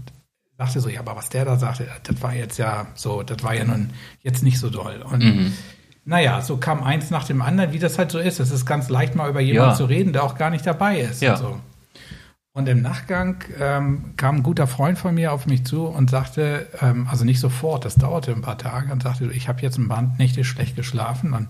[0.56, 3.54] sagte so, ja, aber was der da sagte, das war jetzt ja so, das war
[3.54, 3.90] ja nun
[4.22, 5.02] jetzt nicht so doll.
[5.02, 5.52] Und mhm.
[6.04, 8.40] naja, so kam eins nach dem anderen, wie das halt so ist.
[8.40, 9.76] Es ist ganz leicht, mal über jemanden ja.
[9.76, 11.22] zu reden, der auch gar nicht dabei ist.
[11.22, 11.32] Ja.
[11.32, 11.60] Und, so.
[12.52, 16.68] und im Nachgang ähm, kam ein guter Freund von mir auf mich zu und sagte,
[16.80, 19.88] ähm, also nicht sofort, das dauerte ein paar Tage, und sagte, ich habe jetzt ein
[19.88, 21.32] paar Nächte schlecht geschlafen.
[21.32, 21.48] Und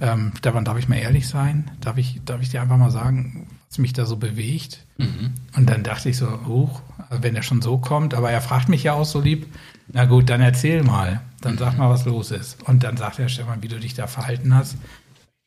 [0.00, 1.68] ähm, Stefan, darf ich mal ehrlich sein?
[1.80, 4.86] Darf ich, darf ich dir einfach mal sagen, was mich da so bewegt?
[4.98, 5.32] Mhm.
[5.56, 8.84] Und dann dachte ich so, huch, wenn er schon so kommt, aber er fragt mich
[8.84, 9.52] ja auch so lieb,
[9.88, 12.62] na gut, dann erzähl mal, dann sag mal, was los ist.
[12.62, 14.76] Und dann sagt er, Stefan, wie du dich da verhalten hast,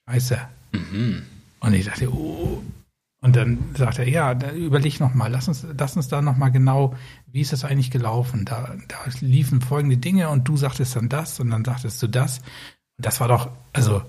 [0.06, 0.50] weiß er.
[0.74, 1.24] Mhm.
[1.62, 2.62] Und ich dachte, oh.
[3.22, 6.50] Und dann sagt er, ja, überleg noch mal, lass uns, lass uns da noch mal
[6.50, 6.94] genau,
[7.32, 8.44] wie ist das eigentlich gelaufen?
[8.44, 12.40] Da, da liefen folgende Dinge und du sagtest dann das und dann sagtest du das.
[12.98, 14.02] Und das war doch, also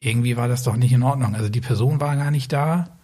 [0.00, 1.36] irgendwie war das doch nicht in Ordnung.
[1.36, 2.98] Also die Person war gar nicht da.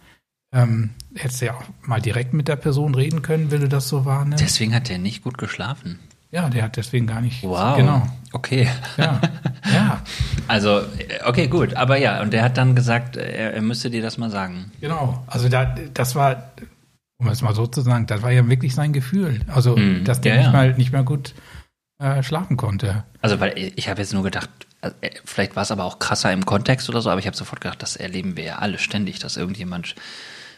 [0.53, 3.87] Ähm, hättest du ja auch mal direkt mit der Person reden können, wenn du das
[3.87, 4.43] so wahrnimmst.
[4.43, 5.99] Deswegen hat der nicht gut geschlafen.
[6.31, 7.43] Ja, der hat deswegen gar nicht.
[7.43, 7.77] Wow.
[7.77, 8.05] Genau.
[8.33, 8.67] Okay.
[8.97, 9.21] Ja.
[9.73, 10.01] ja.
[10.47, 10.83] Also,
[11.25, 11.73] okay, gut.
[11.73, 14.71] Aber ja, und der hat dann gesagt, er, er müsste dir das mal sagen.
[14.79, 15.23] Genau.
[15.25, 16.51] Also, da, das war,
[17.17, 19.39] um es mal so zu sagen, das war ja wirklich sein Gefühl.
[19.47, 20.51] Also, mm, dass der ja, nicht, ja.
[20.51, 21.33] Mal, nicht mehr gut
[21.97, 23.05] äh, schlafen konnte.
[23.21, 24.49] Also, weil ich habe jetzt nur gedacht,
[24.81, 24.91] äh,
[25.23, 27.81] vielleicht war es aber auch krasser im Kontext oder so, aber ich habe sofort gedacht,
[27.81, 29.95] das erleben wir ja alle ständig, dass irgendjemand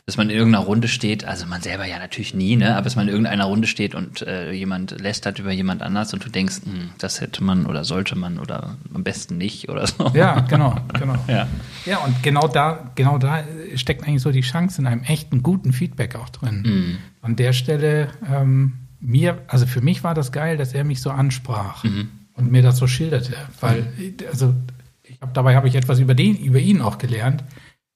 [0.08, 2.96] dass man in irgendeiner Runde steht, also man selber ja natürlich nie, ne, aber dass
[2.96, 6.62] man in irgendeiner Runde steht und äh, jemand lästert über jemand anders und du denkst,
[6.63, 10.10] mh, hm, das hätte man oder sollte man oder am besten nicht oder so.
[10.13, 11.15] Ja, genau, genau.
[11.28, 11.46] ja.
[11.86, 13.43] ja, und genau da, genau da
[13.76, 16.63] steckt eigentlich so die Chance in einem echten guten Feedback auch drin.
[16.65, 16.98] Mhm.
[17.22, 21.10] An der Stelle, ähm, mir, also für mich war das geil, dass er mich so
[21.10, 22.08] ansprach mhm.
[22.34, 23.91] und mir das so schilderte, weil,
[24.32, 24.56] also
[25.04, 27.43] ich hab, dabei habe ich etwas über den, über ihn auch gelernt.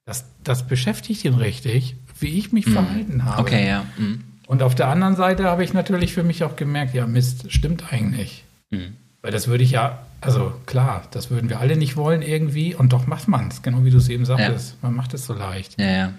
[0.06, 2.74] Das, das beschäftigt ihn richtig wie ich mich mhm.
[2.74, 3.42] verhalten habe.
[3.42, 3.86] Okay, ja.
[3.98, 4.24] Mhm.
[4.48, 7.94] Und auf der anderen Seite habe ich natürlich für mich auch gemerkt, ja, Mist, stimmt
[7.94, 8.44] eigentlich.
[8.70, 8.96] Mhm.
[9.22, 12.92] Weil das würde ich ja, also klar, das würden wir alle nicht wollen irgendwie und
[12.92, 14.72] doch macht man es, genau wie du es eben sagtest.
[14.72, 14.88] Ja.
[14.88, 15.80] Man macht es so leicht.
[15.80, 16.14] Ja, ja.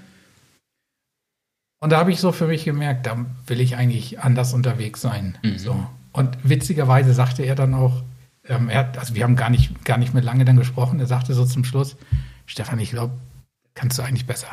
[1.81, 5.37] Und da habe ich so für mich gemerkt, da will ich eigentlich anders unterwegs sein.
[5.43, 5.59] Mhm.
[5.59, 5.87] So.
[6.13, 8.03] Und witzigerweise sagte er dann auch,
[8.49, 11.07] ähm, er hat, also wir haben gar nicht, gar nicht mehr lange dann gesprochen, er
[11.07, 11.97] sagte so zum Schluss,
[12.47, 13.15] Stefan, ich glaube,
[13.75, 14.49] kannst du eigentlich besser.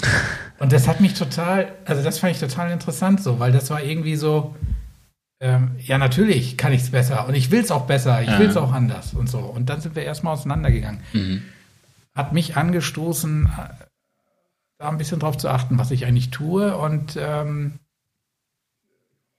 [0.58, 3.82] Und das hat mich total, also das fand ich total interessant so, weil das war
[3.82, 4.54] irgendwie so,
[5.40, 8.48] ähm, ja, natürlich kann ich es besser und ich will es auch besser, ich will
[8.48, 9.40] es auch anders und so.
[9.40, 11.00] Und dann sind wir erstmal auseinandergegangen.
[11.12, 11.42] Mhm.
[12.14, 13.84] Hat mich angestoßen, äh,
[14.78, 16.76] da ein bisschen drauf zu achten, was ich eigentlich tue.
[16.76, 17.80] Und ähm,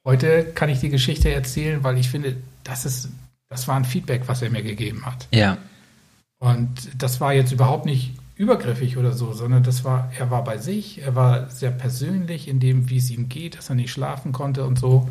[0.04, 3.10] heute kann ich die Geschichte erzählen, weil ich finde, das ist,
[3.48, 5.28] das war ein Feedback, was er mir gegeben hat.
[5.32, 5.58] Ja.
[6.40, 10.58] Und das war jetzt überhaupt nicht übergriffig oder so, sondern das war, er war bei
[10.58, 14.32] sich, er war sehr persönlich in dem, wie es ihm geht, dass er nicht schlafen
[14.32, 15.10] konnte und so.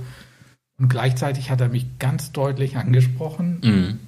[0.79, 3.99] Und gleichzeitig hat er mich ganz deutlich angesprochen mhm.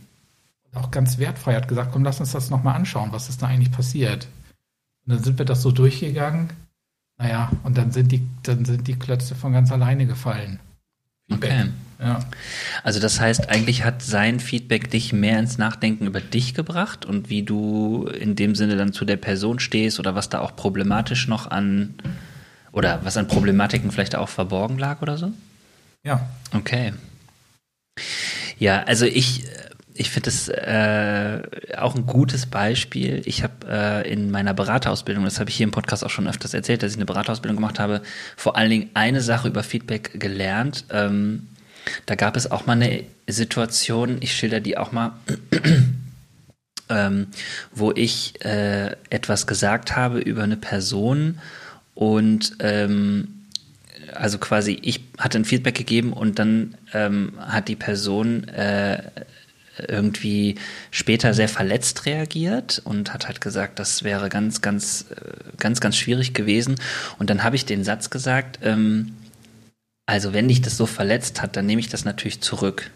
[0.65, 3.47] und auch ganz wertfrei hat gesagt, komm, lass uns das nochmal anschauen, was ist da
[3.47, 4.29] eigentlich passiert.
[5.07, 6.51] Und dann sind wir das so durchgegangen.
[7.19, 10.61] Naja, und dann sind die, dann sind die Klötze von ganz alleine gefallen.
[11.29, 11.51] Feedback.
[11.51, 11.71] Okay.
[11.99, 12.21] Ja.
[12.83, 17.31] Also das heißt, eigentlich hat sein Feedback dich mehr ins Nachdenken über dich gebracht und
[17.31, 21.27] wie du in dem Sinne dann zu der Person stehst oder was da auch problematisch
[21.27, 21.95] noch an
[22.73, 25.33] oder was an Problematiken vielleicht auch verborgen lag oder so?
[26.05, 26.29] Ja.
[26.53, 26.93] Okay.
[28.59, 29.45] Ja, also ich
[29.99, 31.43] ich finde es äh,
[31.77, 33.23] auch ein gutes Beispiel.
[33.25, 36.55] Ich habe äh, in meiner Beraterausbildung, das habe ich hier im Podcast auch schon öfters
[36.55, 38.03] erzählt, dass ich eine Beraterausbildung gemacht habe,
[38.37, 40.85] vor allen Dingen eine Sache über Feedback gelernt.
[40.91, 41.49] Ähm,
[42.07, 45.13] da gab es auch mal eine Situation, ich schilder die auch mal,
[46.89, 47.29] ähm,
[47.73, 51.39] wo ich äh, etwas gesagt habe über eine Person
[51.95, 53.29] und ähm,
[54.13, 59.03] also quasi ich hatte ein Feedback gegeben und dann ähm, hat die Person äh,
[59.89, 60.57] irgendwie
[60.91, 65.97] später sehr verletzt reagiert und hat halt gesagt, das wäre ganz, ganz, äh, ganz, ganz
[65.97, 66.77] schwierig gewesen.
[67.19, 69.17] Und dann habe ich den Satz gesagt, ähm,
[70.07, 72.91] also wenn dich das so verletzt hat, dann nehme ich das natürlich zurück.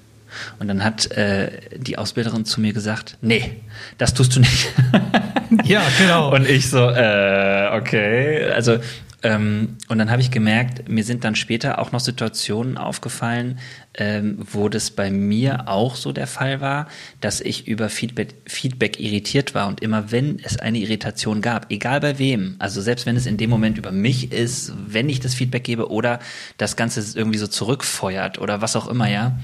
[0.58, 3.60] Und dann hat äh, die Ausbilderin zu mir gesagt, nee,
[3.98, 4.72] das tust du nicht.
[5.64, 6.32] ja, genau.
[6.32, 8.44] Und ich so, äh, okay.
[8.52, 8.78] Also
[9.22, 13.58] ähm, und dann habe ich gemerkt, mir sind dann später auch noch Situationen aufgefallen,
[13.94, 16.88] ähm, wo das bei mir auch so der Fall war,
[17.20, 22.00] dass ich über Feedback, Feedback irritiert war und immer wenn es eine Irritation gab, egal
[22.00, 25.34] bei wem, also selbst wenn es in dem Moment über mich ist, wenn ich das
[25.34, 26.20] Feedback gebe oder
[26.56, 29.38] das Ganze irgendwie so zurückfeuert oder was auch immer, ja,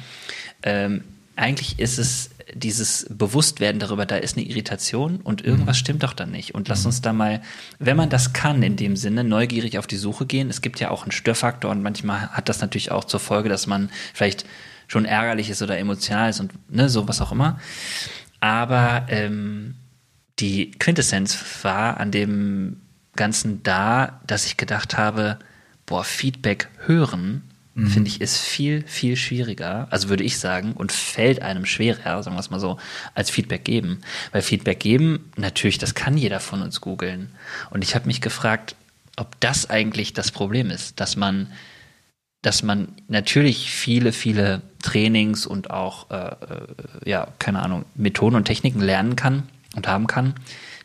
[0.62, 1.04] ähm,
[1.36, 5.80] eigentlich ist es dieses Bewusstwerden darüber, da ist eine Irritation und irgendwas mhm.
[5.80, 6.54] stimmt doch dann nicht.
[6.54, 6.86] Und lass mhm.
[6.86, 7.42] uns da mal,
[7.78, 10.48] wenn man das kann, in dem Sinne, neugierig auf die Suche gehen.
[10.48, 13.66] Es gibt ja auch einen Störfaktor und manchmal hat das natürlich auch zur Folge, dass
[13.66, 14.46] man vielleicht
[14.86, 17.58] schon ärgerlich ist oder emotional ist und ne, so was auch immer.
[18.38, 19.74] Aber ähm,
[20.38, 22.80] die Quintessenz war an dem
[23.16, 25.38] Ganzen da, dass ich gedacht habe,
[25.86, 27.42] boah, Feedback hören
[27.76, 27.88] mhm.
[27.88, 32.36] finde ich, ist viel, viel schwieriger, also würde ich sagen, und fällt einem schwerer, sagen
[32.36, 32.78] wir es mal so,
[33.14, 34.00] als Feedback geben.
[34.32, 37.30] Weil Feedback geben, natürlich, das kann jeder von uns googeln.
[37.70, 38.74] Und ich habe mich gefragt,
[39.16, 41.52] ob das eigentlich das Problem ist, dass man,
[42.42, 48.44] dass man natürlich viele, viele Trainings und auch, äh, äh ja, keine Ahnung, Methoden und
[48.44, 50.34] Techniken lernen kann und haben kann,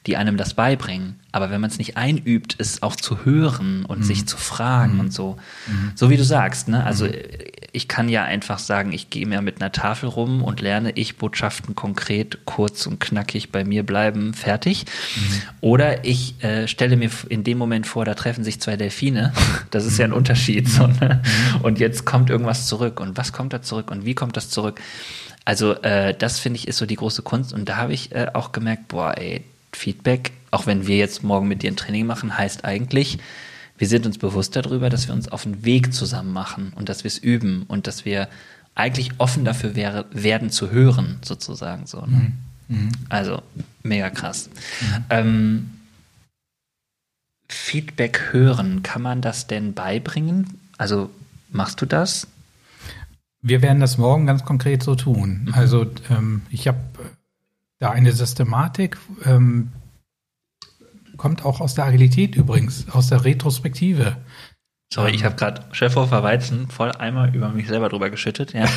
[0.08, 1.20] die einem das beibringen.
[1.32, 4.04] Aber wenn man es nicht einübt, es auch zu hören und mhm.
[4.04, 5.00] sich zu fragen mhm.
[5.00, 5.38] und so,
[5.68, 5.92] mhm.
[5.96, 6.84] so wie du sagst, ne?
[6.84, 7.14] Also mhm.
[7.72, 11.18] ich kann ja einfach sagen, ich gehe mir mit einer Tafel rum und lerne ich
[11.18, 14.86] Botschaften konkret, kurz und knackig bei mir bleiben, fertig.
[15.16, 15.42] Mhm.
[15.62, 19.34] Oder ich äh, stelle mir in dem Moment vor, da treffen sich zwei Delfine.
[19.70, 20.68] Das ist ja ein Unterschied.
[20.68, 21.22] So, ne?
[21.62, 23.00] Und jetzt kommt irgendwas zurück.
[23.00, 23.92] Und was kommt da zurück?
[23.92, 24.82] Und wie kommt das zurück?
[25.46, 27.54] Also äh, das finde ich ist so die große Kunst.
[27.54, 31.48] Und da habe ich äh, auch gemerkt, boah, ey, Feedback, auch wenn wir jetzt morgen
[31.48, 33.20] mit dir ein Training machen, heißt eigentlich,
[33.78, 37.04] wir sind uns bewusst darüber, dass wir uns auf den Weg zusammen machen und dass
[37.04, 38.28] wir es üben und dass wir
[38.76, 42.02] eigentlich offen dafür wäre, werden zu hören, sozusagen so.
[42.06, 42.32] Ne?
[42.68, 42.78] Mhm.
[42.78, 42.92] mhm.
[43.10, 43.42] Also
[43.84, 44.50] mega krass.
[44.82, 45.06] Mhm.
[45.10, 45.70] Ähm,
[47.48, 50.60] Feedback hören, kann man das denn beibringen?
[50.78, 51.10] Also
[51.50, 52.28] machst du das?
[53.42, 55.46] Wir werden das morgen ganz konkret so tun.
[55.46, 55.54] Mhm.
[55.54, 56.80] Also ähm, ich habe
[57.82, 59.72] da eine Systematik, ähm,
[61.18, 64.18] kommt auch aus der Agilität übrigens, aus der Retrospektive.
[64.94, 68.54] Sorry, ich habe gerade Chefhofer Weizen voll einmal über mich selber drüber geschüttet.
[68.62, 68.68] Ja.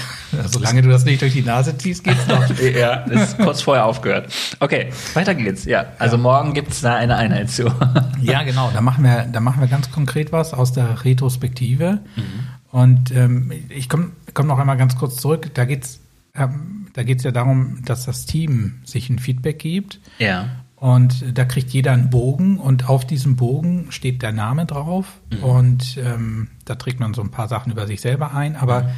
[0.49, 2.49] Solange du das nicht durch die Nase ziehst, geht's noch.
[2.61, 4.33] ja, ist kurz vorher aufgehört.
[4.59, 5.65] Okay, weiter geht's.
[5.65, 6.23] Ja, also ja.
[6.23, 7.65] morgen gibt's da eine Einheit zu.
[8.21, 8.71] ja, genau.
[8.73, 12.01] Da machen wir, da machen wir ganz konkret was aus der Retrospektive.
[12.17, 12.23] Mhm.
[12.71, 15.53] Und ähm, ich komme komm noch einmal ganz kurz zurück.
[15.55, 16.01] Da geht's
[16.37, 20.01] ähm, da geht es ja darum, dass das Team sich ein Feedback gibt.
[20.19, 20.65] Ja.
[20.77, 25.21] Und da kriegt jeder einen Bogen und auf diesem Bogen steht der Name drauf.
[25.31, 25.45] Mhm.
[25.45, 28.57] Und ähm, da trägt man so ein paar Sachen über sich selber ein.
[28.57, 28.89] Aber mhm.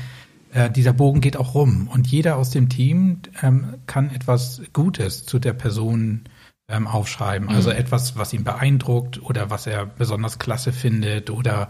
[0.53, 1.89] äh, dieser Bogen geht auch rum.
[1.93, 6.23] Und jeder aus dem Team ähm, kann etwas Gutes zu der Person
[6.69, 7.51] ähm, aufschreiben.
[7.51, 7.77] Also mhm.
[7.77, 11.69] etwas, was ihn beeindruckt oder was er besonders klasse findet oder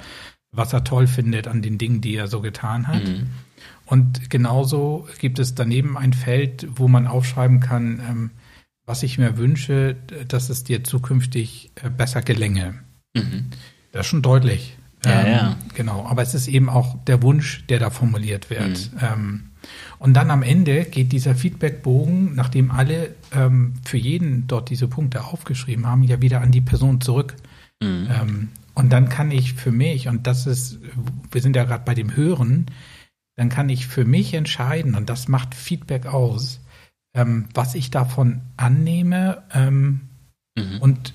[0.52, 3.02] was er toll findet an den Dingen, die er so getan hat.
[3.86, 8.30] Und genauso gibt es daneben ein Feld, wo man aufschreiben kann, ähm,
[8.84, 9.96] was ich mir wünsche,
[10.28, 12.74] dass es dir zukünftig äh, besser gelänge.
[13.14, 13.46] Mhm.
[13.92, 14.76] Das ist schon deutlich.
[15.04, 15.56] Ja, ähm, ja.
[15.74, 16.06] Genau.
[16.06, 18.92] Aber es ist eben auch der Wunsch, der da formuliert wird.
[18.92, 18.98] Mhm.
[19.00, 19.50] Ähm,
[19.98, 25.24] und dann am Ende geht dieser Feedbackbogen, nachdem alle ähm, für jeden dort diese Punkte
[25.24, 27.34] aufgeschrieben haben, ja wieder an die Person zurück.
[27.82, 28.08] Mhm.
[28.10, 30.78] Ähm, und dann kann ich für mich, und das ist,
[31.30, 32.66] wir sind ja gerade bei dem Hören,
[33.36, 36.60] dann kann ich für mich entscheiden, und das macht Feedback aus,
[37.14, 40.00] ähm, was ich davon annehme ähm,
[40.56, 40.78] mhm.
[40.80, 41.14] und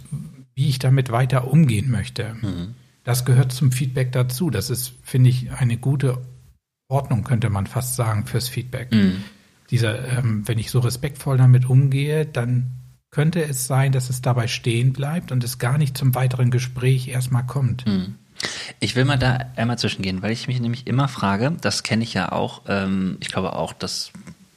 [0.55, 2.35] wie ich damit weiter umgehen möchte.
[2.41, 2.75] Mhm.
[3.03, 4.49] Das gehört zum Feedback dazu.
[4.49, 6.19] Das ist, finde ich, eine gute
[6.87, 8.91] Ordnung, könnte man fast sagen, fürs Feedback.
[8.91, 9.23] Mhm.
[9.71, 12.71] Dieser, ähm, wenn ich so respektvoll damit umgehe, dann
[13.09, 17.07] könnte es sein, dass es dabei stehen bleibt und es gar nicht zum weiteren Gespräch
[17.07, 17.85] erstmal kommt.
[18.79, 22.13] Ich will mal da einmal zwischengehen, weil ich mich nämlich immer frage, das kenne ich
[22.13, 24.11] ja auch, ähm, ich glaube auch, dass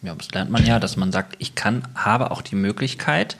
[0.04, 3.36] ja, das lernt man ja, dass man sagt, ich kann, habe auch die Möglichkeit,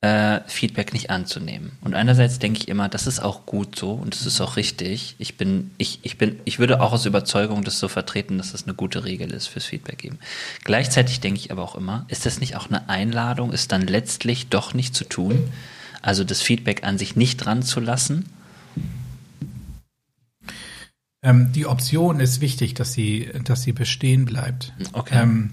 [0.00, 1.78] äh, Feedback nicht anzunehmen.
[1.80, 5.14] Und einerseits denke ich immer, das ist auch gut so und das ist auch richtig.
[5.18, 8.64] Ich bin, ich, ich bin, ich würde auch aus Überzeugung das so vertreten, dass das
[8.64, 10.18] eine gute Regel ist fürs Feedback geben.
[10.64, 14.48] Gleichzeitig denke ich aber auch immer, ist das nicht auch eine Einladung, es dann letztlich
[14.48, 15.50] doch nicht zu tun?
[16.02, 18.28] Also das Feedback an sich nicht dran zu lassen?
[21.24, 24.74] Ähm, die Option ist wichtig, dass sie, dass sie bestehen bleibt.
[24.92, 25.22] Okay.
[25.22, 25.50] Ähm,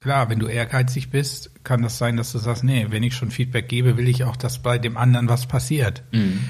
[0.00, 3.30] klar, wenn du ehrgeizig bist, kann das sein, dass du sagst, nee, wenn ich schon
[3.30, 6.04] Feedback gebe, will ich auch, dass bei dem anderen was passiert.
[6.12, 6.40] Mhm.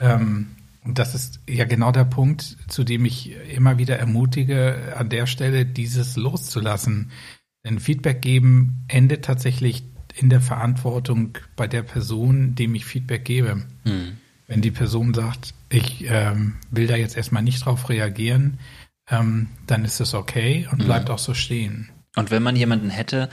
[0.00, 0.46] Ähm,
[0.84, 5.26] und das ist ja genau der Punkt, zu dem ich immer wieder ermutige, an der
[5.26, 7.12] Stelle dieses loszulassen.
[7.64, 9.84] Denn Feedback geben endet tatsächlich
[10.16, 13.62] in der Verantwortung bei der Person, dem ich Feedback gebe.
[13.84, 14.16] Mhm.
[14.48, 18.58] Wenn die Person sagt, ich ähm, will da jetzt erstmal nicht drauf reagieren,
[19.10, 21.90] ähm, dann ist es okay und bleibt auch so stehen.
[22.16, 23.28] Und wenn man jemanden hätte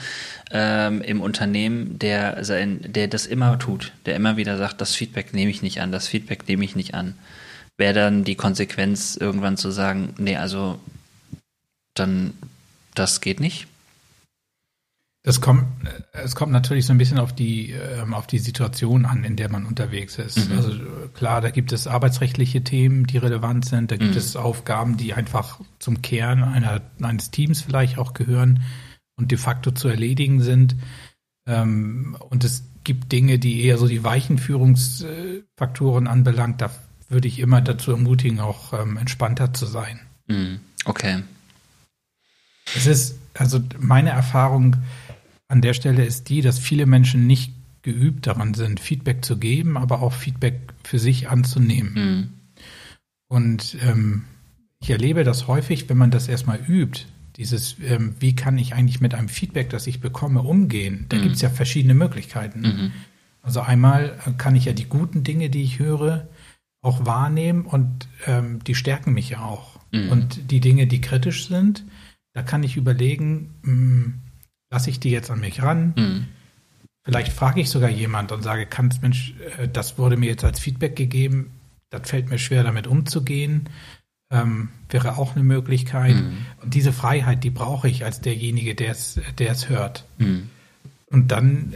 [0.52, 5.34] ähm, im Unternehmen, der sein, der das immer tut, der immer wieder sagt, das Feedback
[5.34, 7.16] nehme ich nicht an, das Feedback nehme ich nicht an,
[7.78, 10.80] wäre dann die Konsequenz irgendwann zu sagen, nee, also
[11.94, 12.34] dann
[12.94, 13.68] das geht nicht?
[15.28, 15.66] Es kommt,
[16.12, 19.50] es kommt natürlich so ein bisschen auf die, ähm, auf die Situation an, in der
[19.50, 20.50] man unterwegs ist.
[20.50, 20.56] Mhm.
[20.58, 23.90] Also äh, klar, da gibt es arbeitsrechtliche Themen, die relevant sind.
[23.90, 24.18] Da gibt Mhm.
[24.18, 28.62] es Aufgaben, die einfach zum Kern einer, eines Teams vielleicht auch gehören
[29.16, 30.76] und de facto zu erledigen sind.
[31.48, 36.62] Ähm, und es gibt Dinge, die eher so die weichen Führungsfaktoren anbelangt.
[36.62, 36.70] Da
[37.10, 40.02] würde ich immer dazu ermutigen, auch ähm, entspannter zu sein.
[40.28, 40.60] Mhm.
[40.86, 41.24] Okay.
[42.76, 44.76] Es ist, also meine Erfahrung
[45.48, 49.78] an der Stelle ist die, dass viele Menschen nicht geübt daran sind, Feedback zu geben,
[49.78, 51.94] aber auch Feedback für sich anzunehmen.
[51.94, 52.30] Mhm.
[53.28, 54.24] Und ähm,
[54.82, 57.06] ich erlebe das häufig, wenn man das erstmal übt,
[57.38, 61.06] dieses, ähm, wie kann ich eigentlich mit einem Feedback, das ich bekomme, umgehen.
[61.10, 61.22] Da Mhm.
[61.24, 62.62] gibt es ja verschiedene Möglichkeiten.
[62.62, 62.92] Mhm.
[63.42, 66.28] Also einmal äh, kann ich ja die guten Dinge, die ich höre,
[66.82, 69.80] auch wahrnehmen und ähm, die stärken mich ja auch.
[69.92, 70.10] Mhm.
[70.10, 71.84] Und die Dinge, die kritisch sind,
[72.34, 74.14] da kann ich überlegen, mh,
[74.76, 75.94] lasse ich die jetzt an mich ran?
[75.96, 76.26] Mhm.
[77.06, 80.60] Vielleicht frage ich sogar jemand und sage, kannst Mensch, äh, das wurde mir jetzt als
[80.60, 81.52] Feedback gegeben,
[81.90, 83.70] das fällt mir schwer, damit umzugehen.
[84.32, 86.16] Ähm, wäre auch eine Möglichkeit.
[86.16, 86.46] Mhm.
[86.62, 90.06] Und diese Freiheit, die brauche ich als derjenige, der es, der es hört.
[90.18, 90.50] Mhm.
[91.10, 91.74] Und dann,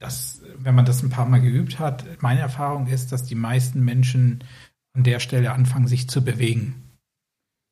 [0.00, 3.84] das, wenn man das ein paar Mal geübt hat, meine Erfahrung ist, dass die meisten
[3.84, 4.42] Menschen
[4.96, 6.74] an der Stelle anfangen, sich zu bewegen.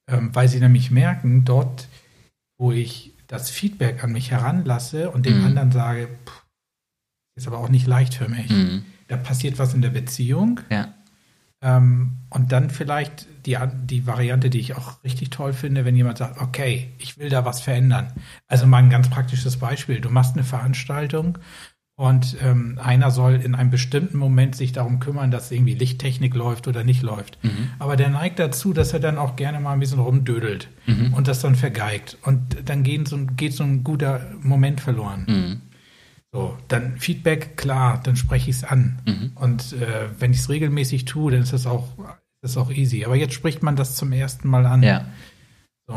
[0.08, 1.88] Ähm, weil sie nämlich merken, dort,
[2.58, 5.46] wo ich das Feedback an mich heranlasse und dem Mhm.
[5.46, 6.44] anderen sage, pff,
[7.34, 8.50] ist aber auch nicht leicht für mich.
[8.50, 8.84] Mhm.
[9.08, 10.60] Da passiert was in der Beziehung.
[10.70, 10.92] Ja.
[11.62, 16.18] Ähm, und dann vielleicht die, die Variante, die ich auch richtig toll finde, wenn jemand
[16.18, 18.12] sagt, okay, ich will da was verändern.
[18.48, 20.00] Also mal ein ganz praktisches Beispiel.
[20.02, 21.38] Du machst eine Veranstaltung
[22.02, 26.66] und ähm, einer soll in einem bestimmten Moment sich darum kümmern, dass irgendwie Lichttechnik läuft
[26.66, 27.38] oder nicht läuft.
[27.44, 27.68] Mhm.
[27.78, 31.12] Aber der neigt dazu, dass er dann auch gerne mal ein bisschen rumdödelt Mhm.
[31.14, 32.18] und das dann vergeigt.
[32.22, 35.26] Und dann geht so, ein- geht so ein guter Moment verloren.
[35.28, 35.60] Mhm.
[36.32, 38.98] So, dann Feedback, klar, dann spreche ich es an.
[39.06, 39.30] Mhm.
[39.36, 43.04] Und äh, wenn ich es regelmäßig tue, dann ist das auch, ist das auch easy.
[43.04, 44.82] Aber jetzt spricht man das zum ersten Mal an.
[44.82, 45.04] Ja.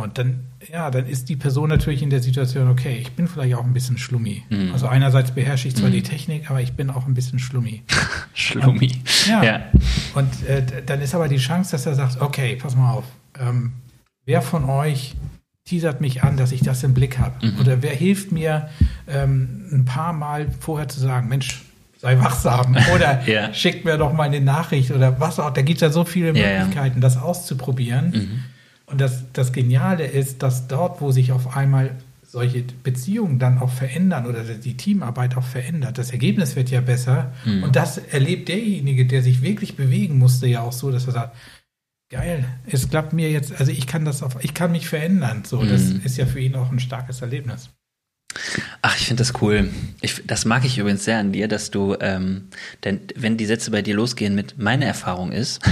[0.03, 3.55] Und dann, ja, dann ist die Person natürlich in der Situation, okay, ich bin vielleicht
[3.55, 4.43] auch ein bisschen schlummi.
[4.49, 4.71] Mhm.
[4.73, 5.93] Also einerseits beherrsche ich zwar Mhm.
[5.93, 7.84] die Technik, aber ich bin auch ein bisschen schlummi.
[8.34, 8.91] Schlummi.
[9.27, 9.43] Ja.
[9.43, 9.62] Ja.
[10.13, 13.05] Und äh, dann ist aber die Chance, dass er sagt, okay, pass mal auf,
[13.39, 13.73] ähm,
[14.25, 15.15] wer von euch
[15.65, 17.45] teasert mich an, dass ich das im Blick habe?
[17.45, 17.60] Mhm.
[17.60, 18.69] Oder wer hilft mir,
[19.08, 21.63] ähm, ein paar Mal vorher zu sagen, Mensch,
[21.97, 23.53] sei wachsam oder Ja.
[23.53, 25.49] schickt mir doch mal eine Nachricht oder was auch.
[25.51, 26.60] Da gibt es ja so viele Ja, ja.
[26.60, 28.43] Möglichkeiten, das auszuprobieren.
[28.88, 28.91] Mhm.
[28.91, 31.91] Und das, das Geniale ist, dass dort, wo sich auf einmal
[32.24, 37.32] solche Beziehungen dann auch verändern oder die Teamarbeit auch verändert, das Ergebnis wird ja besser.
[37.45, 37.63] Mhm.
[37.63, 41.38] Und das erlebt derjenige, der sich wirklich bewegen musste, ja auch so, dass er sagt,
[42.10, 45.43] geil, es klappt mir jetzt, also ich kann das auf, ich kann mich verändern.
[45.45, 46.02] So, das Mhm.
[46.04, 47.69] ist ja für ihn auch ein starkes Erlebnis.
[48.82, 49.69] Ach, ich finde das cool.
[50.02, 52.50] Ich, das mag ich übrigens sehr an dir, dass du, ähm,
[52.84, 55.62] denn wenn die Sätze bei dir losgehen mit meine Erfahrung ist,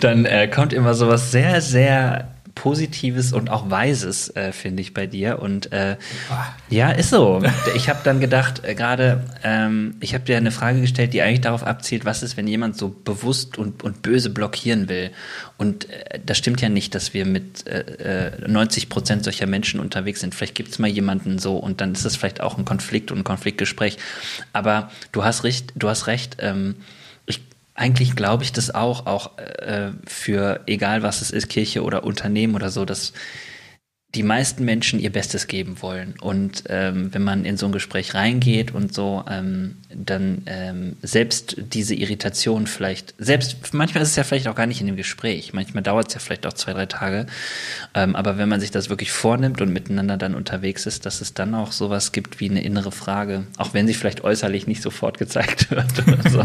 [0.00, 5.06] dann äh, kommt immer sowas sehr, sehr Positives und auch Weises, äh, finde ich, bei
[5.06, 5.40] dir.
[5.40, 5.96] Und äh,
[6.30, 6.46] Ah.
[6.68, 7.42] ja, ist so.
[7.74, 11.40] Ich habe dann gedacht, äh, gerade, ähm, ich habe dir eine Frage gestellt, die eigentlich
[11.40, 15.10] darauf abzielt, was ist, wenn jemand so bewusst und, und böse blockieren will.
[15.56, 19.80] Und äh, das stimmt ja nicht, dass wir mit äh, äh, 90 Prozent solcher Menschen
[19.80, 20.34] unterwegs sind.
[20.34, 23.18] Vielleicht gibt es mal jemanden so und dann ist es vielleicht auch ein Konflikt und
[23.18, 23.96] ein Konfliktgespräch.
[24.52, 26.36] Aber du hast recht, du hast recht.
[26.40, 26.76] Ähm,
[27.74, 32.54] eigentlich glaube ich das auch, auch äh, für egal was es ist, Kirche oder Unternehmen
[32.54, 33.12] oder so, dass
[34.14, 36.14] die meisten Menschen ihr Bestes geben wollen.
[36.20, 41.56] Und ähm, wenn man in so ein Gespräch reingeht und so, ähm, dann ähm, selbst
[41.56, 45.54] diese Irritation vielleicht, selbst manchmal ist es ja vielleicht auch gar nicht in dem Gespräch,
[45.54, 47.24] manchmal dauert es ja vielleicht auch zwei, drei Tage.
[47.94, 51.32] Ähm, aber wenn man sich das wirklich vornimmt und miteinander dann unterwegs ist, dass es
[51.32, 55.16] dann auch sowas gibt wie eine innere Frage, auch wenn sie vielleicht äußerlich nicht sofort
[55.16, 56.06] gezeigt wird.
[56.06, 56.42] Oder so.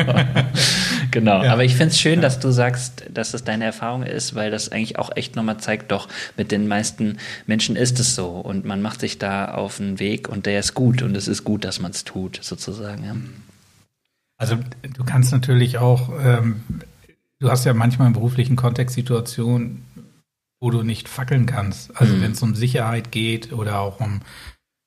[1.12, 1.44] genau.
[1.44, 1.52] Ja.
[1.52, 4.72] Aber ich finde es schön, dass du sagst, dass das deine Erfahrung ist, weil das
[4.72, 6.08] eigentlich auch echt nochmal zeigt, doch
[6.38, 9.98] mit den meisten Menschen Menschen ist es so und man macht sich da auf einen
[9.98, 13.04] Weg und der ist gut und es ist gut, dass man es tut, sozusagen.
[13.04, 13.16] Ja.
[14.38, 14.60] Also
[14.94, 16.62] du kannst natürlich auch, ähm,
[17.40, 19.84] du hast ja manchmal im beruflichen Kontext Situationen,
[20.60, 22.00] wo du nicht fackeln kannst.
[22.00, 22.22] Also mhm.
[22.22, 24.22] wenn es um Sicherheit geht oder auch um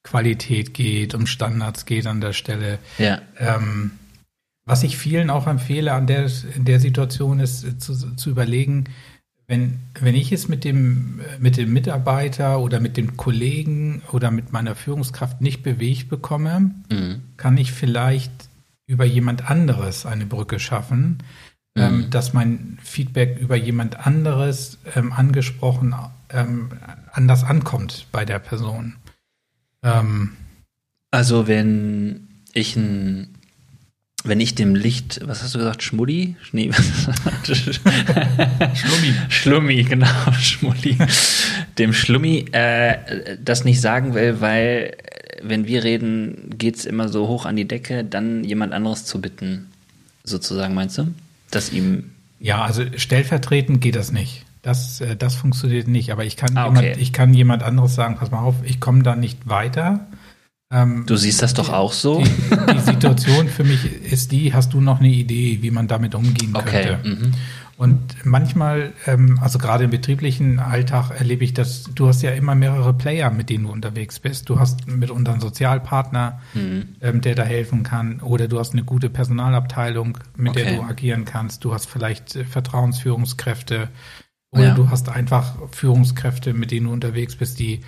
[0.05, 2.79] Qualität geht, um Standards geht an der Stelle.
[2.99, 3.21] Ja.
[3.37, 3.99] Ähm,
[4.65, 8.85] was ich vielen auch empfehle an der, in der Situation ist, zu, zu überlegen,
[9.51, 14.53] wenn, wenn ich es mit dem, mit dem Mitarbeiter oder mit dem Kollegen oder mit
[14.53, 17.23] meiner Führungskraft nicht bewegt bekomme, mhm.
[17.37, 18.31] kann ich vielleicht
[18.87, 21.19] über jemand anderes eine Brücke schaffen,
[21.75, 22.03] ähm, mhm.
[22.05, 25.97] ähm, dass mein Feedback über jemand anderes ähm, angesprochen
[26.29, 26.71] ähm,
[27.11, 28.99] anders ankommt bei der Person.
[29.83, 30.37] Ähm,
[31.11, 33.35] also wenn ich ein
[34.25, 36.37] wenn ich dem Licht, was hast du gesagt, Schmuddi?
[36.43, 36.71] Schnee,
[37.43, 39.15] Schlummi.
[39.29, 40.07] Schlummi, genau,
[40.41, 40.99] Schmuddi.
[41.79, 44.97] Dem Schlummi äh, das nicht sagen will, weil
[45.43, 49.69] wenn wir reden, geht's immer so hoch an die Decke, dann jemand anderes zu bitten,
[50.25, 51.15] sozusagen, meinst du?
[51.51, 52.11] Dass ihm.
[52.39, 54.45] Ja, also stellvertretend geht das nicht.
[54.63, 56.13] Das, äh, das funktioniert nicht.
[56.13, 56.83] Aber ich kann, ah, okay.
[56.83, 60.07] jemand, ich kann jemand anderes sagen, pass mal auf, ich komme da nicht weiter
[60.73, 62.23] ähm, du siehst das doch auch so.
[62.23, 66.15] Die, die, Situation für mich ist die, hast du noch eine Idee, wie man damit
[66.15, 66.99] umgehen okay.
[66.99, 67.09] könnte?
[67.09, 67.33] Mhm.
[67.81, 72.55] Und manchmal, ähm, also gerade im betrieblichen Alltag erlebe ich das, du hast ja immer
[72.55, 74.51] mehrere Player, mit denen du unterwegs bist.
[74.51, 76.89] Du hast mit unseren Sozialpartner, mhm.
[77.01, 80.65] ähm, der da helfen kann, oder du hast eine gute Personalabteilung, mit okay.
[80.65, 81.65] der du agieren kannst.
[81.65, 83.89] Du hast vielleicht äh, Vertrauensführungskräfte
[84.53, 84.75] oder ja.
[84.75, 87.81] du hast einfach Führungskräfte, mit denen du unterwegs bist, die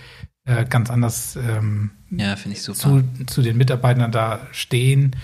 [0.45, 2.37] äh, ganz anders ähm, ja.
[2.37, 5.17] Zu, zu den Mitarbeitern da stehen.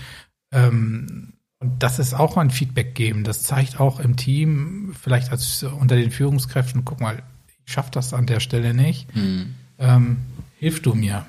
[0.51, 3.23] Ähm, und das ist auch ein Feedback geben.
[3.23, 7.21] Das zeigt auch im Team, vielleicht als unter den Führungskräften, guck mal,
[7.65, 9.13] ich schaffe das an der Stelle nicht.
[9.15, 9.55] Mhm.
[9.77, 10.17] Ähm,
[10.57, 11.25] hilf du mir.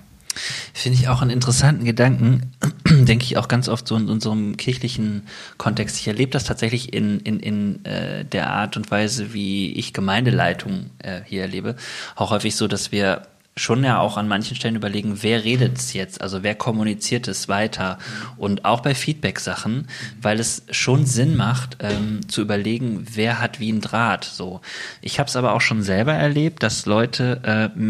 [0.73, 2.53] Finde ich auch einen interessanten Gedanken,
[2.89, 5.23] denke ich auch ganz oft so in unserem kirchlichen
[5.59, 5.99] Kontext.
[5.99, 10.91] Ich erlebe das tatsächlich in, in, in äh, der Art und Weise, wie ich Gemeindeleitung
[10.99, 11.75] äh, hier erlebe.
[12.15, 13.27] Auch häufig so, dass wir
[13.57, 17.49] schon ja auch an manchen Stellen überlegen, wer redet es jetzt, also wer kommuniziert es
[17.49, 17.99] weiter
[18.37, 19.89] und auch bei Feedback-Sachen,
[20.21, 24.25] weil es schon Sinn macht, ähm, zu überlegen, wer hat wie einen Draht.
[24.25, 24.61] So,
[25.03, 27.81] ich habe es aber auch schon selber erlebt, dass Leute äh,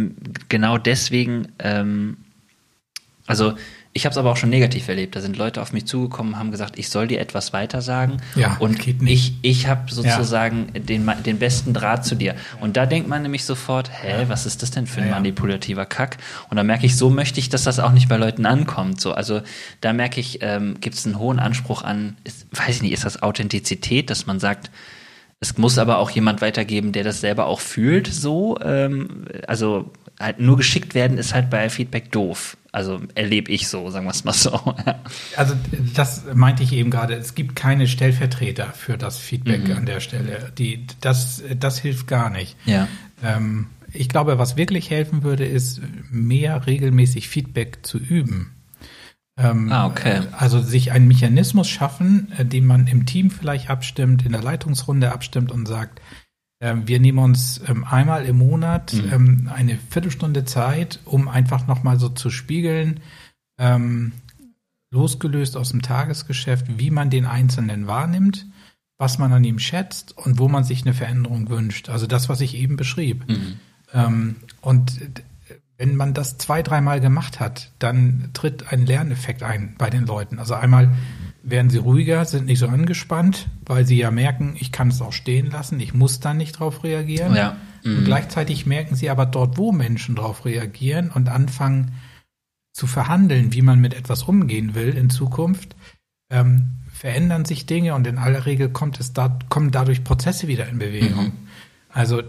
[0.49, 2.17] genau deswegen, ähm,
[3.27, 3.55] also
[4.01, 5.15] ich habe es aber auch schon negativ erlebt.
[5.15, 8.17] Da sind Leute auf mich zugekommen, haben gesagt, ich soll dir etwas weiter sagen.
[8.35, 10.81] Ja, und ich, ich habe sozusagen ja.
[10.81, 12.35] den, den besten Draht zu dir.
[12.63, 15.85] Und da denkt man nämlich sofort, hä, was ist das denn für ein ja, manipulativer
[15.85, 16.17] Kack?
[16.49, 19.03] Und da merke ich, so möchte ich, dass das auch nicht bei Leuten ankommt.
[19.03, 19.43] So, also
[19.83, 23.05] da merke ich, ähm, gibt es einen hohen Anspruch an, ist, weiß ich nicht, ist
[23.05, 24.71] das Authentizität, dass man sagt,
[25.41, 28.59] es muss aber auch jemand weitergeben, der das selber auch fühlt, so.
[28.63, 29.91] Ähm, also
[30.21, 32.57] halt nur geschickt werden ist halt bei Feedback doof.
[32.73, 34.53] Also erlebe ich so, sagen wir es mal so.
[35.37, 35.55] also
[35.95, 37.15] das meinte ich eben gerade.
[37.15, 39.77] Es gibt keine Stellvertreter für das Feedback mhm.
[39.79, 40.53] an der Stelle.
[40.57, 42.57] Die, das, das hilft gar nicht.
[42.67, 42.87] Ja.
[43.25, 48.53] Ähm, ich glaube, was wirklich helfen würde, ist mehr regelmäßig Feedback zu üben.
[49.37, 50.21] Ähm, ah, okay.
[50.33, 55.13] Also sich einen Mechanismus schaffen, äh, den man im Team vielleicht abstimmt, in der Leitungsrunde
[55.13, 56.01] abstimmt und sagt,
[56.61, 59.13] wir nehmen uns ähm, einmal im Monat mhm.
[59.13, 63.01] Ähm, eine Viertelstunde Zeit, um einfach nochmal so zu spiegeln,
[64.91, 68.47] losgelöst aus dem Tagesgeschäft, wie man den Einzelnen wahrnimmt,
[68.97, 71.91] was man an ihm schätzt und wo man sich eine Veränderung wünscht.
[71.91, 73.29] Also das, was ich eben beschrieb.
[73.29, 74.37] Mhm.
[74.63, 74.99] und
[75.81, 80.39] wenn man das zwei, dreimal gemacht hat, dann tritt ein Lerneffekt ein bei den Leuten.
[80.39, 80.95] Also einmal
[81.43, 85.13] werden sie ruhiger, sind nicht so angespannt, weil sie ja merken, ich kann es auch
[85.13, 87.35] stehen lassen, ich muss da nicht drauf reagieren.
[87.35, 87.57] Ja.
[87.85, 87.99] Mhm.
[87.99, 91.93] Und gleichzeitig merken sie aber dort, wo Menschen drauf reagieren und anfangen
[92.73, 95.75] zu verhandeln, wie man mit etwas umgehen will in Zukunft,
[96.31, 100.69] ähm, verändern sich Dinge und in aller Regel kommt es da, kommen dadurch Prozesse wieder
[100.69, 101.25] in Bewegung.
[101.25, 101.33] Mhm.
[101.89, 102.23] Also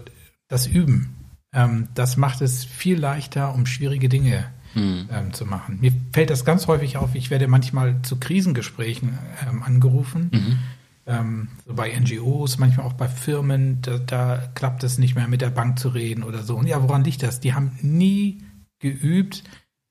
[0.48, 1.14] das Üben,
[1.54, 5.08] ähm, das macht es viel leichter, um schwierige Dinge mhm.
[5.12, 5.78] ähm, zu machen.
[5.80, 7.14] Mir fällt das ganz häufig auf.
[7.14, 9.18] Ich werde manchmal zu Krisengesprächen
[9.48, 10.30] ähm, angerufen.
[10.32, 10.58] Mhm.
[11.06, 15.40] ähm, so bei NGOs, manchmal auch bei Firmen, da, da klappt es nicht mehr mit
[15.40, 16.56] der Bank zu reden oder so.
[16.56, 17.40] Und ja, woran liegt das?
[17.40, 18.42] Die haben nie
[18.78, 19.44] geübt,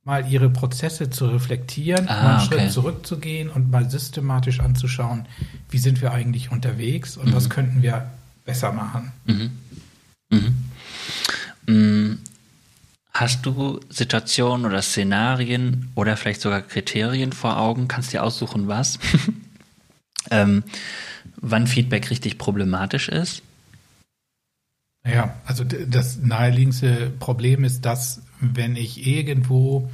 [0.04, 2.60] mal ihre Prozesse zu reflektieren, Ah, mal einen okay.
[2.60, 5.28] Schritt zurückzugehen und mal systematisch anzuschauen,
[5.70, 8.10] wie sind wir eigentlich unterwegs und was könnten wir
[8.46, 9.12] besser machen.
[9.26, 9.52] Mhm.
[11.68, 12.20] Mhm.
[13.14, 17.88] Hast du Situationen oder Szenarien oder vielleicht sogar Kriterien vor Augen?
[17.88, 19.00] Kannst dir aussuchen, was?
[20.32, 20.64] ähm,
[21.36, 23.44] wann Feedback richtig problematisch ist?
[25.06, 29.90] Ja, also das naheliegendste Problem ist, dass wenn ich irgendwo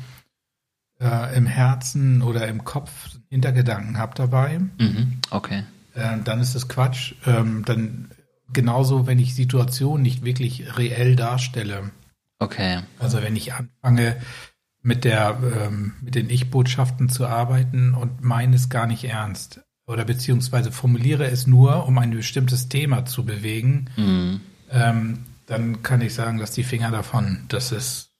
[1.00, 2.92] äh, im Herzen oder im Kopf
[3.30, 5.20] Hintergedanken habe dabei, Mhm.
[5.32, 5.64] Okay.
[5.96, 7.14] äh, dann ist es Quatsch.
[7.26, 8.12] Ähm, dann
[8.54, 11.92] genauso, wenn ich Situationen nicht wirklich reell darstelle.
[12.40, 12.82] Okay.
[13.00, 14.18] Also wenn ich anfange
[14.82, 20.06] mit der ähm, mit den Ich-Botschaften zu arbeiten und meine es gar nicht ernst oder
[20.06, 24.42] beziehungsweise formuliere es nur, um ein bestimmtes Thema zu bewegen, Mhm.
[24.70, 27.46] ähm, dann kann ich sagen, dass die Finger davon.
[27.48, 28.12] Das ist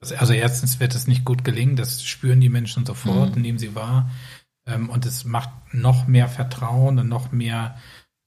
[0.00, 3.42] also erstens wird es nicht gut gelingen, das spüren die Menschen sofort, Mhm.
[3.42, 4.10] nehmen sie wahr.
[4.66, 7.76] Ähm, und es macht noch mehr Vertrauen und noch mehr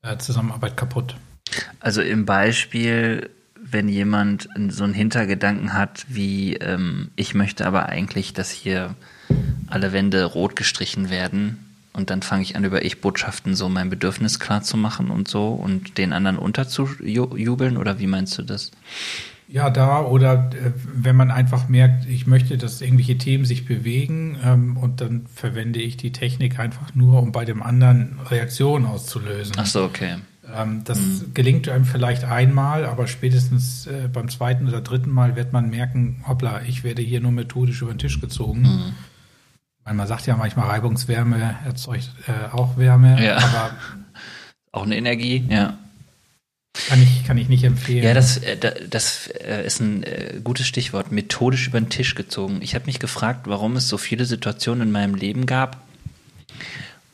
[0.04, 1.16] äh, Zusammenarbeit kaputt.
[1.80, 3.30] Also im Beispiel,
[3.72, 8.96] wenn jemand so einen Hintergedanken hat, wie ähm, ich möchte aber eigentlich, dass hier
[9.68, 11.58] alle Wände rot gestrichen werden
[11.94, 15.50] und dann fange ich an, über Ich-Botschaften so mein Bedürfnis klar zu machen und so
[15.50, 18.72] und den anderen unterzujubeln oder wie meinst du das?
[19.48, 24.38] Ja, da oder äh, wenn man einfach merkt, ich möchte, dass irgendwelche Themen sich bewegen
[24.42, 29.56] ähm, und dann verwende ich die Technik einfach nur, um bei dem anderen Reaktionen auszulösen.
[29.58, 30.16] Ach so, okay.
[30.56, 31.00] Ähm, das
[31.34, 36.24] gelingt einem vielleicht einmal, aber spätestens äh, beim zweiten oder dritten Mal wird man merken,
[36.28, 38.62] hoppla, ich werde hier nur methodisch über den Tisch gezogen.
[38.62, 38.94] Mhm.
[39.84, 43.38] Weil man sagt ja manchmal, Reibungswärme erzeugt äh, auch Wärme, Ja.
[43.38, 43.72] aber
[44.74, 45.78] Auch eine Energie, ja.
[46.88, 48.04] kann ich, kann ich nicht empfehlen.
[48.06, 52.16] Ja, das, äh, da- das äh, ist ein äh, gutes Stichwort, methodisch über den Tisch
[52.16, 52.60] gezogen.
[52.62, 55.82] Ich habe mich gefragt, warum es so viele Situationen in meinem Leben gab,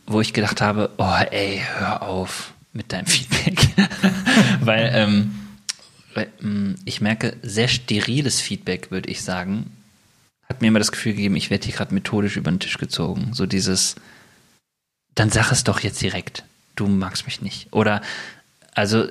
[0.06, 3.68] wo ich gedacht habe, oh ey, hör auf mit deinem Feedback.
[4.62, 5.36] weil, ähm,
[6.42, 9.72] ähm, ich merke, sehr steriles Feedback, würde ich sagen,
[10.48, 13.34] hat mir immer das Gefühl gegeben, ich werde hier gerade methodisch über den Tisch gezogen.
[13.34, 13.96] So dieses,
[15.16, 16.44] dann sag es doch jetzt direkt.
[16.76, 17.68] Du magst mich nicht.
[17.74, 18.02] Oder,
[18.74, 19.08] also,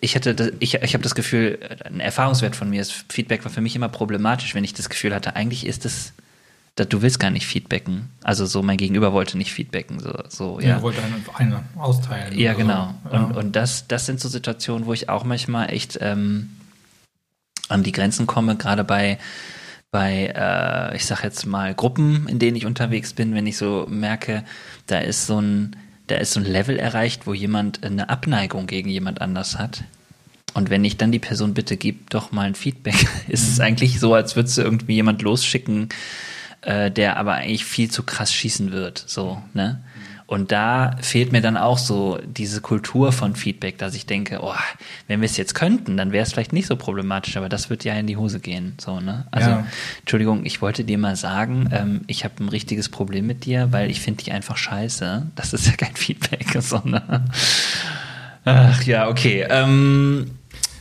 [0.00, 3.50] ich hatte, das, ich, ich habe das Gefühl, ein Erfahrungswert von mir ist, Feedback war
[3.50, 6.12] für mich immer problematisch, wenn ich das Gefühl hatte, eigentlich ist es,
[6.84, 8.10] du willst gar nicht feedbacken.
[8.22, 9.98] Also so, mein Gegenüber wollte nicht feedbacken.
[9.98, 10.68] So, so ja.
[10.68, 10.82] ja.
[10.82, 12.38] wollte einen, einen austeilen.
[12.38, 12.94] Ja, genau.
[13.04, 13.16] So.
[13.16, 13.24] Ja.
[13.24, 16.50] Und, und das, das sind so Situationen, wo ich auch manchmal echt ähm,
[17.68, 19.18] an die Grenzen komme, gerade bei,
[19.90, 23.86] bei äh, ich sag jetzt mal, Gruppen, in denen ich unterwegs bin, wenn ich so
[23.88, 24.44] merke,
[24.86, 25.76] da ist so ein,
[26.08, 29.84] da ist so ein Level erreicht, wo jemand eine Abneigung gegen jemand anders hat.
[30.54, 33.98] Und wenn ich dann die Person bitte, gib doch mal ein Feedback, ist es eigentlich
[33.98, 35.88] so, als würdest du irgendwie jemand losschicken,
[36.66, 39.02] äh, der aber eigentlich viel zu krass schießen wird.
[39.06, 39.82] So, ne?
[40.28, 44.52] Und da fehlt mir dann auch so diese Kultur von Feedback, dass ich denke, oh,
[45.06, 47.84] wenn wir es jetzt könnten, dann wäre es vielleicht nicht so problematisch, aber das wird
[47.84, 48.74] ja in die Hose gehen.
[48.80, 49.28] So, ne?
[49.30, 49.66] Also, Ja.
[50.00, 53.88] Entschuldigung, ich wollte dir mal sagen, ähm, ich habe ein richtiges Problem mit dir, weil
[53.88, 55.28] ich finde dich einfach scheiße.
[55.36, 57.30] Das ist ja kein Feedback, sondern.
[58.44, 59.46] Ach ja, okay.
[59.48, 60.32] Ähm,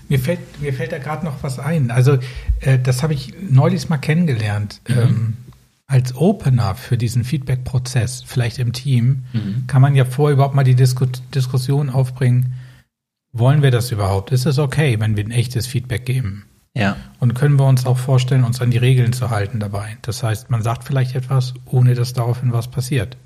[0.09, 1.91] Mir fällt, mir fällt da gerade noch was ein.
[1.91, 2.17] Also,
[2.61, 4.81] äh, das habe ich neulich mal kennengelernt.
[4.89, 5.37] Ähm,
[5.87, 9.25] als Opener für diesen Feedback-Prozess, vielleicht im Team,
[9.67, 12.53] kann man ja vorher überhaupt mal die Disku Diskussion aufbringen,
[13.31, 14.31] wollen wir das überhaupt?
[14.31, 16.45] Ist es okay, wenn wir ein echtes Feedback geben?
[16.75, 16.97] ja.
[17.19, 19.97] Und können wir uns auch vorstellen, uns an die Regeln zu halten dabei?
[20.01, 23.17] Das heißt, man sagt vielleicht etwas, ohne dass daraufhin was passiert.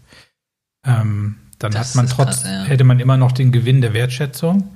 [0.86, 2.64] Ähm, dann Das hat man trotz, krass, ja.
[2.64, 4.76] hätte man immer noch den Gewinn der Wertschätzung.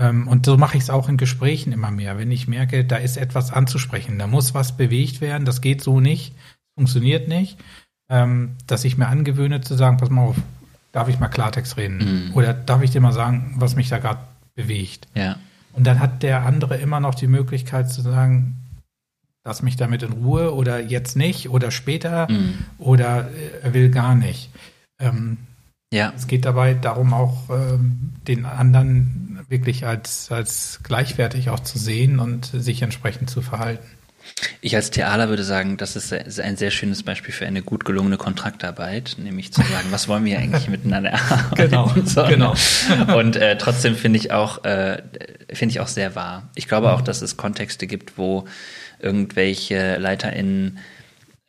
[0.00, 2.18] Ähm, und so mache ich es auch in Gesprächen immer mehr.
[2.18, 6.00] Wenn ich merke, da ist etwas anzusprechen, da muss was bewegt werden, das geht so
[6.00, 6.34] nicht,
[6.78, 7.58] funktioniert nicht,
[8.08, 10.36] ähm, dass ich mir angewöhne zu sagen, pass mal auf,
[10.92, 12.28] darf ich mal Klartext reden?
[12.28, 12.34] Mhm.
[12.34, 14.20] Oder darf ich dir mal sagen, was mich da gerade
[14.54, 15.08] bewegt?
[15.14, 15.36] Ja.
[15.72, 18.56] Und dann hat der andere immer noch die Möglichkeit zu sagen,
[19.44, 22.54] lass mich damit in Ruhe oder jetzt nicht oder später Mhm.
[22.78, 24.50] oder äh, er will gar nicht.
[25.00, 25.36] Ähm,
[25.92, 26.12] Ja.
[26.16, 32.18] es geht dabei darum, auch ähm, den anderen wirklich als, als gleichwertig auch zu sehen
[32.20, 33.84] und sich entsprechend zu verhalten.
[34.60, 38.16] Ich als Thealer würde sagen, das ist ein sehr schönes Beispiel für eine gut gelungene
[38.16, 41.70] Kontraktarbeit, nämlich zu sagen, was wollen wir eigentlich miteinander erarbeiten?
[41.70, 42.54] Genau, So, genau.
[43.16, 45.02] Und äh, trotzdem finde ich auch, äh,
[45.52, 46.48] finde ich auch sehr wahr.
[46.54, 48.46] Ich glaube auch, dass es Kontexte gibt, wo
[49.00, 50.78] irgendwelche LeiterInnen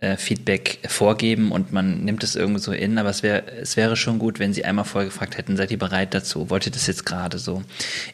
[0.02, 3.98] äh, Feedback vorgeben und man nimmt es irgendwo so in, aber es wäre es wäre
[3.98, 6.50] schon gut, wenn Sie einmal vorher gefragt hätten, seid ihr bereit dazu?
[6.50, 7.64] Wollt ihr das jetzt gerade so?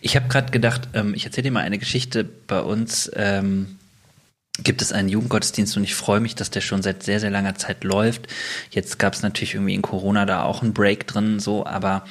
[0.01, 3.11] Ich habe gerade gedacht, ähm, ich erzähle dir mal eine Geschichte bei uns.
[3.16, 3.78] Ähm,
[4.64, 7.56] gibt es einen Jugendgottesdienst und ich freue mich, dass der schon seit sehr, sehr langer
[7.56, 8.28] Zeit läuft.
[8.72, 12.03] Jetzt gab es natürlich irgendwie in Corona da auch einen Break drin, so, aber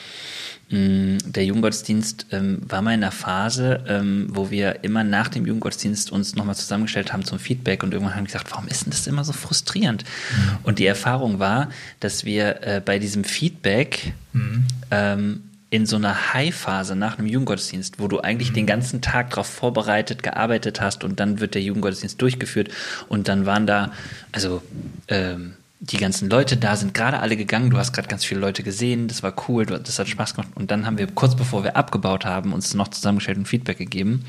[0.71, 5.47] Mm, der Jugendgottesdienst ähm, war mal in einer Phase, ähm, wo wir immer nach dem
[5.47, 8.91] Jugendgottesdienst uns nochmal zusammengestellt haben zum Feedback und irgendwann haben wir gesagt, warum ist denn
[8.91, 10.05] das immer so frustrierend?
[10.05, 10.59] Mhm.
[10.63, 11.69] Und die Erfahrung war,
[12.01, 14.65] dass wir äh, bei diesem Feedback mhm.
[14.91, 15.43] ähm,
[15.75, 18.55] in so einer High-Phase nach einem Jugendgottesdienst, wo du eigentlich mhm.
[18.55, 22.69] den ganzen Tag darauf vorbereitet, gearbeitet hast und dann wird der Jugendgottesdienst durchgeführt
[23.09, 23.91] und dann waren da,
[24.31, 24.63] also
[25.09, 25.55] ähm,
[25.91, 27.69] die ganzen Leute da sind gerade alle gegangen.
[27.69, 29.07] Du hast gerade ganz viele Leute gesehen.
[29.07, 29.67] Das war cool.
[29.67, 30.53] Das hat Spaß gemacht.
[30.55, 34.25] Und dann haben wir kurz bevor wir abgebaut haben, uns noch zusammengestellt und Feedback gegeben.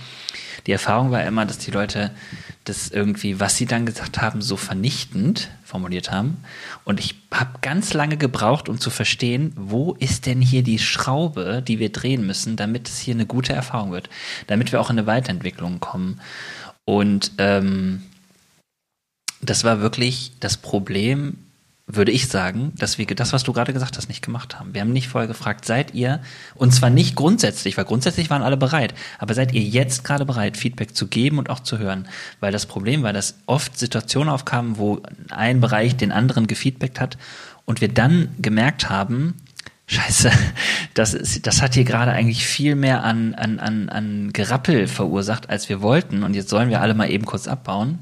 [0.68, 2.12] Die Erfahrung war immer, dass die Leute
[2.66, 6.38] das irgendwie, was sie dann gesagt haben, so vernichtend formuliert haben.
[6.84, 11.64] Und ich habe ganz lange gebraucht, um zu verstehen, wo ist denn hier die Schraube,
[11.66, 14.10] die wir drehen müssen, damit es hier eine gute Erfahrung wird,
[14.47, 16.20] damit wir auch in eine Weiterentwicklung kommen.
[16.84, 18.03] Und ähm,
[19.41, 21.38] das war wirklich das Problem,
[21.88, 24.73] würde ich sagen, dass wir das, was du gerade gesagt hast, nicht gemacht haben.
[24.73, 26.19] Wir haben nicht vorher gefragt, seid ihr,
[26.55, 30.57] und zwar nicht grundsätzlich, weil grundsätzlich waren alle bereit, aber seid ihr jetzt gerade bereit,
[30.57, 32.07] Feedback zu geben und auch zu hören?
[32.39, 37.17] Weil das Problem war, dass oft Situationen aufkamen, wo ein Bereich den anderen gefeedbackt hat
[37.65, 39.36] und wir dann gemerkt haben,
[39.88, 40.31] Scheiße,
[40.95, 45.49] das, ist, das hat hier gerade eigentlich viel mehr an, an, an, an Gerappel verursacht,
[45.49, 46.23] als wir wollten.
[46.23, 47.99] Und jetzt sollen wir alle mal eben kurz abbauen.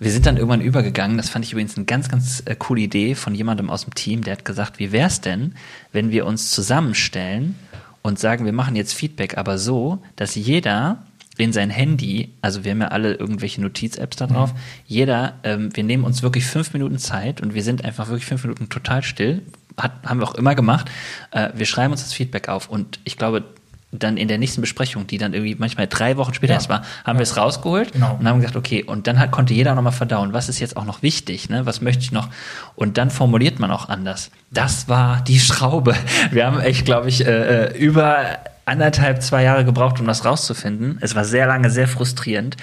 [0.00, 3.14] Wir sind dann irgendwann übergegangen, das fand ich übrigens eine ganz, ganz äh, coole Idee
[3.14, 5.54] von jemandem aus dem Team, der hat gesagt, wie wäre es denn,
[5.92, 7.54] wenn wir uns zusammenstellen
[8.02, 11.04] und sagen, wir machen jetzt Feedback, aber so, dass jeder
[11.38, 14.58] in sein Handy, also wir haben ja alle irgendwelche Notiz-Apps da drauf, mhm.
[14.86, 18.42] jeder, ähm, wir nehmen uns wirklich fünf Minuten Zeit und wir sind einfach wirklich fünf
[18.42, 19.42] Minuten total still,
[19.76, 20.90] hat, haben wir auch immer gemacht.
[21.30, 23.44] Äh, wir schreiben uns das Feedback auf und ich glaube,
[23.92, 26.58] dann in der nächsten Besprechung, die dann irgendwie manchmal drei Wochen später ja.
[26.58, 27.18] erst war, haben ja.
[27.18, 28.16] wir es rausgeholt genau.
[28.18, 30.86] und haben gesagt, okay, und dann hat, konnte jeder nochmal verdauen, was ist jetzt auch
[30.86, 31.66] noch wichtig, ne?
[31.66, 32.28] was möchte ich noch?
[32.74, 34.30] Und dann formuliert man auch anders.
[34.50, 35.94] Das war die Schraube.
[36.30, 40.96] Wir haben echt, glaube ich, äh, äh, über anderthalb, zwei Jahre gebraucht, um das rauszufinden.
[41.00, 42.56] Es war sehr lange sehr frustrierend.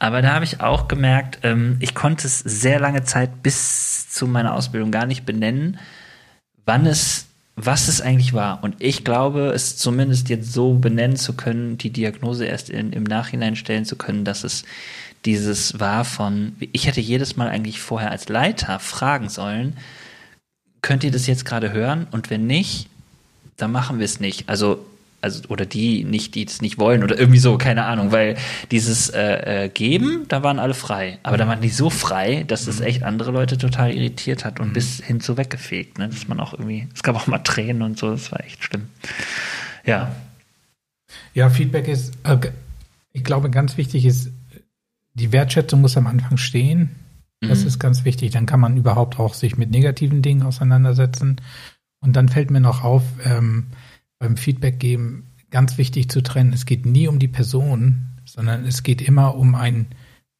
[0.00, 4.26] Aber da habe ich auch gemerkt, ähm, ich konnte es sehr lange Zeit bis zu
[4.26, 5.78] meiner Ausbildung gar nicht benennen,
[6.64, 8.64] wann es was es eigentlich war.
[8.64, 13.04] Und ich glaube, es zumindest jetzt so benennen zu können, die Diagnose erst in, im
[13.04, 14.64] Nachhinein stellen zu können, dass es
[15.24, 19.76] dieses war von, ich hätte jedes Mal eigentlich vorher als Leiter fragen sollen,
[20.80, 22.06] könnt ihr das jetzt gerade hören?
[22.10, 22.88] Und wenn nicht,
[23.56, 24.48] dann machen wir es nicht.
[24.48, 24.84] Also
[25.22, 28.36] also oder die nicht, die es nicht wollen oder irgendwie so, keine Ahnung, weil
[28.70, 32.66] dieses äh, äh, Geben, da waren alle frei, aber da waren die so frei, dass
[32.66, 32.86] es mhm.
[32.86, 34.72] echt andere Leute total irritiert hat und mhm.
[34.74, 36.08] bis hin zu weggefegt, ne?
[36.08, 38.88] dass man auch irgendwie, es gab auch mal Tränen und so, das war echt schlimm.
[39.86, 40.14] Ja.
[41.34, 42.38] Ja, Feedback ist, äh,
[43.12, 44.30] ich glaube, ganz wichtig ist,
[45.14, 46.90] die Wertschätzung muss am Anfang stehen.
[47.40, 47.66] Das mhm.
[47.66, 48.30] ist ganz wichtig.
[48.30, 51.40] Dann kann man überhaupt auch sich mit negativen Dingen auseinandersetzen.
[52.00, 53.66] Und dann fällt mir noch auf, ähm,
[54.22, 56.52] beim Feedback geben ganz wichtig zu trennen.
[56.52, 59.86] Es geht nie um die Person, sondern es geht immer um ein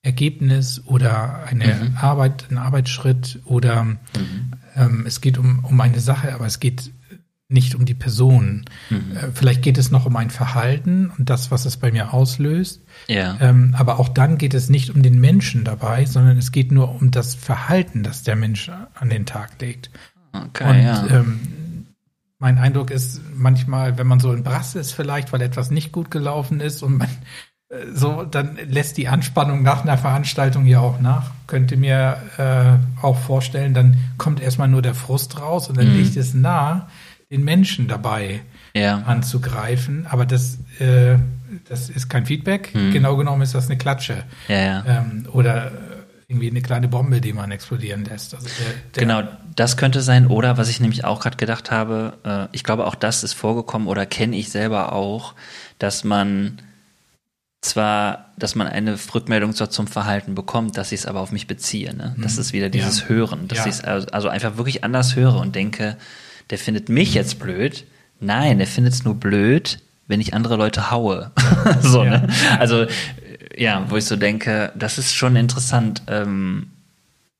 [0.02, 1.96] Ergebnis oder eine mhm.
[1.96, 3.98] Arbeit, einen Arbeitsschritt oder mhm.
[4.76, 6.92] ähm, es geht um, um eine Sache, aber es geht
[7.48, 8.64] nicht um die Person.
[8.88, 9.16] Mhm.
[9.16, 12.82] Äh, vielleicht geht es noch um ein Verhalten und das, was es bei mir auslöst.
[13.08, 13.36] Ja.
[13.40, 16.94] Ähm, aber auch dann geht es nicht um den Menschen dabei, sondern es geht nur
[16.94, 19.90] um das Verhalten, das der Mensch an den Tag legt.
[20.32, 21.06] Okay, und ja.
[21.08, 21.40] ähm,
[22.42, 26.10] mein Eindruck ist manchmal, wenn man so in Brass ist vielleicht, weil etwas nicht gut
[26.10, 27.08] gelaufen ist und man
[27.68, 31.30] äh, so, dann lässt die Anspannung nach einer Veranstaltung ja auch nach.
[31.46, 35.98] Könnte mir äh, auch vorstellen, dann kommt erstmal nur der Frust raus und dann mhm.
[35.98, 36.88] liegt es nah,
[37.30, 38.40] den Menschen dabei
[38.74, 38.96] ja.
[39.06, 40.08] anzugreifen.
[40.10, 41.18] Aber das, äh,
[41.68, 42.74] das ist kein Feedback.
[42.74, 42.90] Mhm.
[42.90, 44.24] Genau genommen ist das eine Klatsche.
[44.48, 44.84] Ja, ja.
[44.84, 45.70] Ähm, oder
[46.26, 48.34] irgendwie eine kleine Bombe, die man explodieren lässt.
[48.34, 50.26] Also der, der genau, das könnte sein.
[50.26, 53.88] Oder was ich nämlich auch gerade gedacht habe, äh, ich glaube auch das ist vorgekommen
[53.88, 55.34] oder kenne ich selber auch,
[55.78, 56.58] dass man
[57.60, 61.46] zwar, dass man eine Rückmeldung zwar zum Verhalten bekommt, dass ich es aber auf mich
[61.46, 61.94] beziehe.
[61.94, 62.14] Ne?
[62.18, 62.40] Das mhm.
[62.40, 63.08] ist wieder dieses ja.
[63.08, 63.66] Hören, dass ja.
[63.66, 65.96] ich es also einfach wirklich anders höre und denke,
[66.50, 67.84] der findet mich jetzt blöd.
[68.20, 71.30] Nein, der findet es nur blöd, wenn ich andere Leute haue.
[71.80, 72.18] so, ja.
[72.18, 72.28] ne?
[72.58, 72.86] Also
[73.56, 76.02] ja, wo ich so denke, das ist schon interessant.
[76.08, 76.70] Ähm,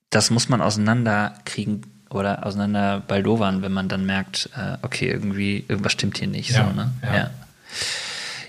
[0.09, 1.81] das muss man auseinanderkriegen
[2.13, 6.51] oder auseinander baldowern, wenn man dann merkt, äh, okay, irgendwie, irgendwas stimmt hier nicht.
[6.51, 6.91] Ja, so, ne?
[7.03, 7.15] ja.
[7.15, 7.29] ja.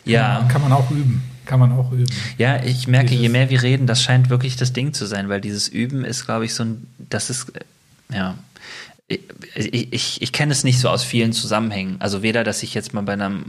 [0.05, 0.29] ja.
[0.29, 1.23] Kann, man, kann man auch üben.
[1.47, 2.13] kann man auch üben.
[2.39, 5.29] Ja, ich merke, dieses je mehr wir reden, das scheint wirklich das Ding zu sein,
[5.29, 7.53] weil dieses Üben ist, glaube ich, so ein, das ist,
[8.13, 8.35] ja,
[9.07, 11.97] ich, ich, ich kenne es nicht so aus vielen Zusammenhängen.
[12.01, 13.47] Also weder, dass ich jetzt mal bei einem,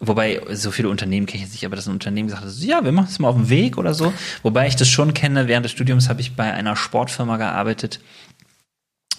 [0.00, 2.84] wobei so viele Unternehmen kenne ich jetzt nicht, aber dass ein Unternehmen gesagt hat, ja,
[2.84, 4.12] wir machen es mal auf dem Weg oder so.
[4.42, 8.00] Wobei ich das schon kenne, während des Studiums habe ich bei einer Sportfirma gearbeitet,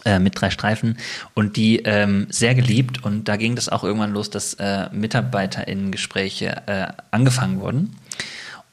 [0.05, 0.97] äh, mit drei Streifen
[1.33, 6.63] und die ähm, sehr geliebt und da ging das auch irgendwann los, dass äh, MitarbeiterInnen-Gespräche
[6.67, 7.97] äh, angefangen wurden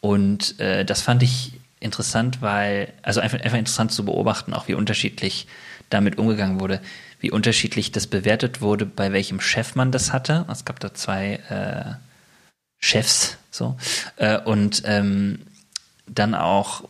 [0.00, 1.52] und äh, das fand ich
[1.82, 5.46] interessant, weil, also einfach, einfach interessant zu beobachten, auch wie unterschiedlich
[5.90, 6.80] damit umgegangen wurde,
[7.20, 10.46] wie unterschiedlich das bewertet wurde, bei welchem Chef man das hatte.
[10.50, 11.94] Es gab da zwei äh,
[12.78, 13.76] Chefs, so,
[14.16, 15.40] äh, und ähm,
[16.06, 16.88] dann auch,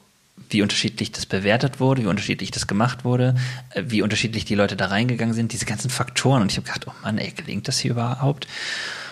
[0.52, 3.34] wie unterschiedlich das bewertet wurde, wie unterschiedlich das gemacht wurde,
[3.70, 6.42] äh, wie unterschiedlich die Leute da reingegangen sind, diese ganzen Faktoren.
[6.42, 8.46] Und ich habe gedacht, oh Mann, ey, gelingt das hier überhaupt?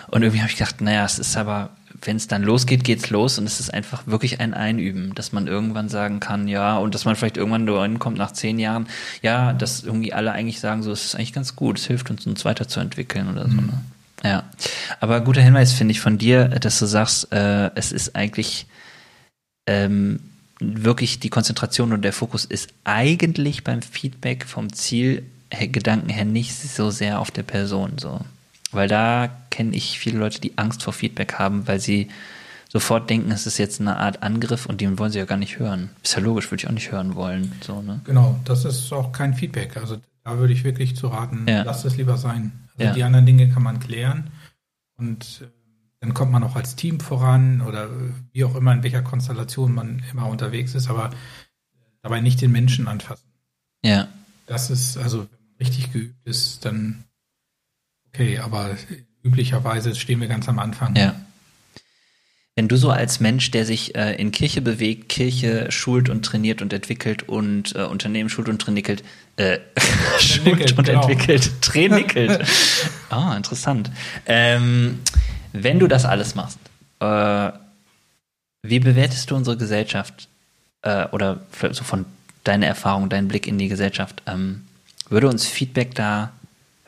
[0.09, 1.71] Und irgendwie habe ich gedacht, naja, es ist aber
[2.01, 5.47] wenn es dann losgeht, geht's los und es ist einfach wirklich ein Einüben, dass man
[5.47, 8.87] irgendwann sagen kann, ja, und dass man vielleicht irgendwann da kommt nach zehn Jahren,
[9.21, 12.25] ja, dass irgendwie alle eigentlich sagen, so, es ist eigentlich ganz gut, es hilft uns,
[12.25, 13.55] uns weiterzuentwickeln oder so.
[13.55, 13.67] Mhm.
[13.67, 13.81] Ne?
[14.23, 14.43] Ja,
[14.99, 18.67] aber guter Hinweis finde ich von dir, dass du sagst, äh, es ist eigentlich
[19.67, 20.19] ähm,
[20.61, 26.91] wirklich die Konzentration und der Fokus ist eigentlich beim Feedback vom Zielgedanken her nicht so
[26.91, 28.21] sehr auf der Person so.
[28.71, 32.09] Weil da kenne ich viele Leute, die Angst vor Feedback haben, weil sie
[32.69, 35.59] sofort denken, es ist jetzt eine Art Angriff und den wollen sie ja gar nicht
[35.59, 35.89] hören.
[36.03, 37.51] Ist ja logisch, würde ich auch nicht hören wollen.
[37.61, 37.99] So, ne?
[38.05, 39.75] Genau, das ist auch kein Feedback.
[39.75, 41.63] Also da würde ich wirklich zu raten, ja.
[41.63, 42.53] lasst es lieber sein.
[42.77, 42.93] Also ja.
[42.93, 44.29] die anderen Dinge kann man klären
[44.97, 45.60] und äh,
[46.01, 47.89] dann kommt man auch als Team voran oder
[48.33, 51.11] wie auch immer, in welcher Konstellation man immer unterwegs ist, aber
[52.01, 53.31] dabei nicht den Menschen anfassen.
[53.83, 54.09] Ja.
[54.47, 57.05] Das ist, also wenn man richtig geübt ist, dann
[58.13, 58.75] Okay, aber
[59.23, 60.95] üblicherweise stehen wir ganz am Anfang.
[60.95, 61.15] Ja.
[62.55, 66.61] Wenn du so als Mensch, der sich äh, in Kirche bewegt, Kirche schult und trainiert
[66.61, 69.03] und entwickelt und äh, Unternehmen schult und trainiert,
[69.37, 69.59] äh,
[70.19, 71.01] schult und genau.
[71.01, 72.45] entwickelt, trainiert.
[73.09, 73.89] ah, interessant.
[74.25, 74.99] Ähm,
[75.53, 76.59] wenn du das alles machst,
[76.99, 77.51] äh,
[78.63, 80.27] wie bewertest du unsere Gesellschaft
[80.83, 81.41] äh, oder
[81.71, 82.05] so von
[82.43, 84.21] deiner Erfahrung, deinen Blick in die Gesellschaft?
[84.27, 84.65] Ähm,
[85.09, 86.31] würde uns Feedback da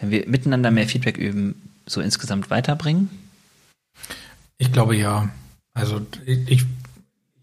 [0.03, 1.55] wenn wir miteinander mehr Feedback üben,
[1.85, 3.09] so insgesamt weiterbringen?
[4.57, 5.29] Ich glaube ja.
[5.73, 6.65] Also ich, ich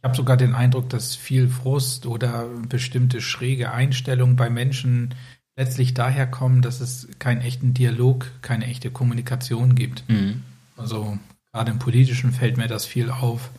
[0.03, 5.15] habe sogar den Eindruck, dass viel Frust oder bestimmte schräge Einstellungen bei Menschen
[5.57, 10.09] letztlich daher kommen, dass es keinen echten Dialog, keine echte Kommunikation gibt.
[10.09, 10.43] Mhm.
[10.81, 11.19] Also
[11.53, 13.51] gerade im politischen fällt mir das viel auf.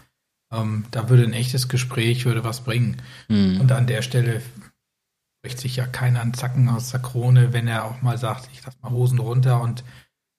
[0.51, 2.97] Ähm, da würde ein echtes Gespräch würde was bringen.
[3.30, 3.61] Mhm.
[3.61, 4.41] Und an der Stelle
[5.41, 8.63] bricht sich ja keiner einen Zacken aus der Krone, wenn er auch mal sagt, ich
[8.65, 9.84] lasse mal Hosen runter und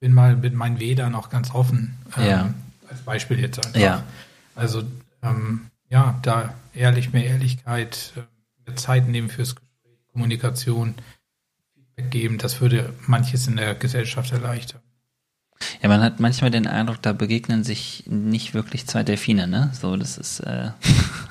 [0.00, 1.96] bin mal mit meinen Wedern auch ganz offen.
[2.16, 2.54] Ähm, ja.
[2.88, 3.80] Als Beispiel jetzt einfach.
[3.80, 4.02] Ja.
[4.54, 4.82] Also
[5.22, 8.20] ähm, ja, da ehrlich, mehr Ehrlichkeit, äh,
[8.66, 10.94] mehr Zeit nehmen fürs Gespräch, Kommunikation,
[11.74, 14.81] Feedback geben, das würde manches in der Gesellschaft erleichtern.
[15.82, 19.70] Ja, man hat manchmal den Eindruck, da begegnen sich nicht wirklich zwei Delfine, ne?
[19.78, 20.70] So, das ist äh,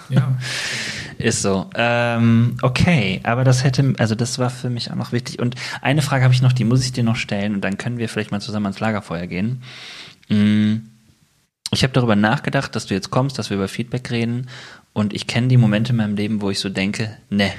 [0.10, 0.36] ja.
[1.18, 1.70] ist so.
[1.76, 5.40] Ähm, okay, aber das hätte, also das war für mich auch noch wichtig.
[5.40, 7.98] Und eine Frage habe ich noch, die muss ich dir noch stellen und dann können
[7.98, 9.64] wir vielleicht mal zusammen ans Lagerfeuer gehen.
[10.30, 10.78] Mm,
[11.72, 14.48] ich habe darüber nachgedacht, dass du jetzt kommst, dass wir über Feedback reden
[14.94, 17.52] und ich kenne die Momente in meinem Leben, wo ich so denke, ne,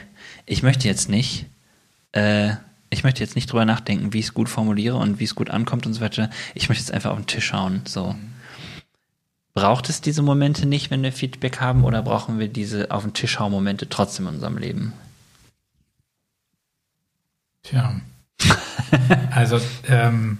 [0.47, 1.47] ich möchte jetzt nicht.
[2.13, 2.55] Äh,
[2.93, 5.49] ich möchte jetzt nicht drüber nachdenken, wie ich es gut formuliere und wie es gut
[5.49, 6.29] ankommt und so weiter.
[6.55, 7.81] Ich möchte jetzt einfach auf den Tisch schauen.
[7.87, 8.15] So.
[9.55, 13.15] Braucht es diese Momente nicht, wenn wir Feedback haben, oder brauchen wir diese auf den
[13.15, 14.93] Tisch hauen Momente trotzdem in unserem Leben?
[17.63, 18.01] Tja.
[19.31, 20.39] also ähm,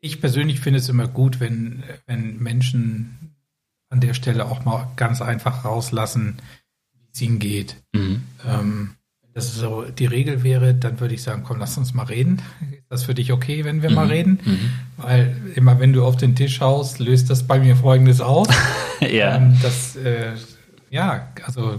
[0.00, 3.34] ich persönlich finde es immer gut, wenn, wenn Menschen
[3.88, 6.42] an der Stelle auch mal ganz einfach rauslassen,
[6.92, 7.76] wie es ihnen geht.
[7.92, 8.22] Mhm.
[8.44, 8.96] Ähm,
[9.36, 12.40] das so die Regel wäre, dann würde ich sagen, komm, lass uns mal reden.
[12.72, 13.94] Ist das für dich okay, wenn wir mhm.
[13.94, 14.40] mal reden?
[14.42, 14.72] Mhm.
[14.96, 18.48] Weil immer wenn du auf den Tisch schaust, löst das bei mir Folgendes aus.
[19.00, 19.36] ja.
[19.36, 20.32] Ähm, das, äh,
[20.88, 21.78] ja, also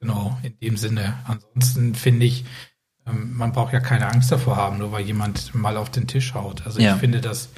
[0.00, 1.14] genau, in dem Sinne.
[1.26, 2.44] Ansonsten finde ich,
[3.06, 6.34] ähm, man braucht ja keine Angst davor haben, nur weil jemand mal auf den Tisch
[6.34, 6.66] haut.
[6.66, 6.94] Also ja.
[6.94, 7.50] ich finde das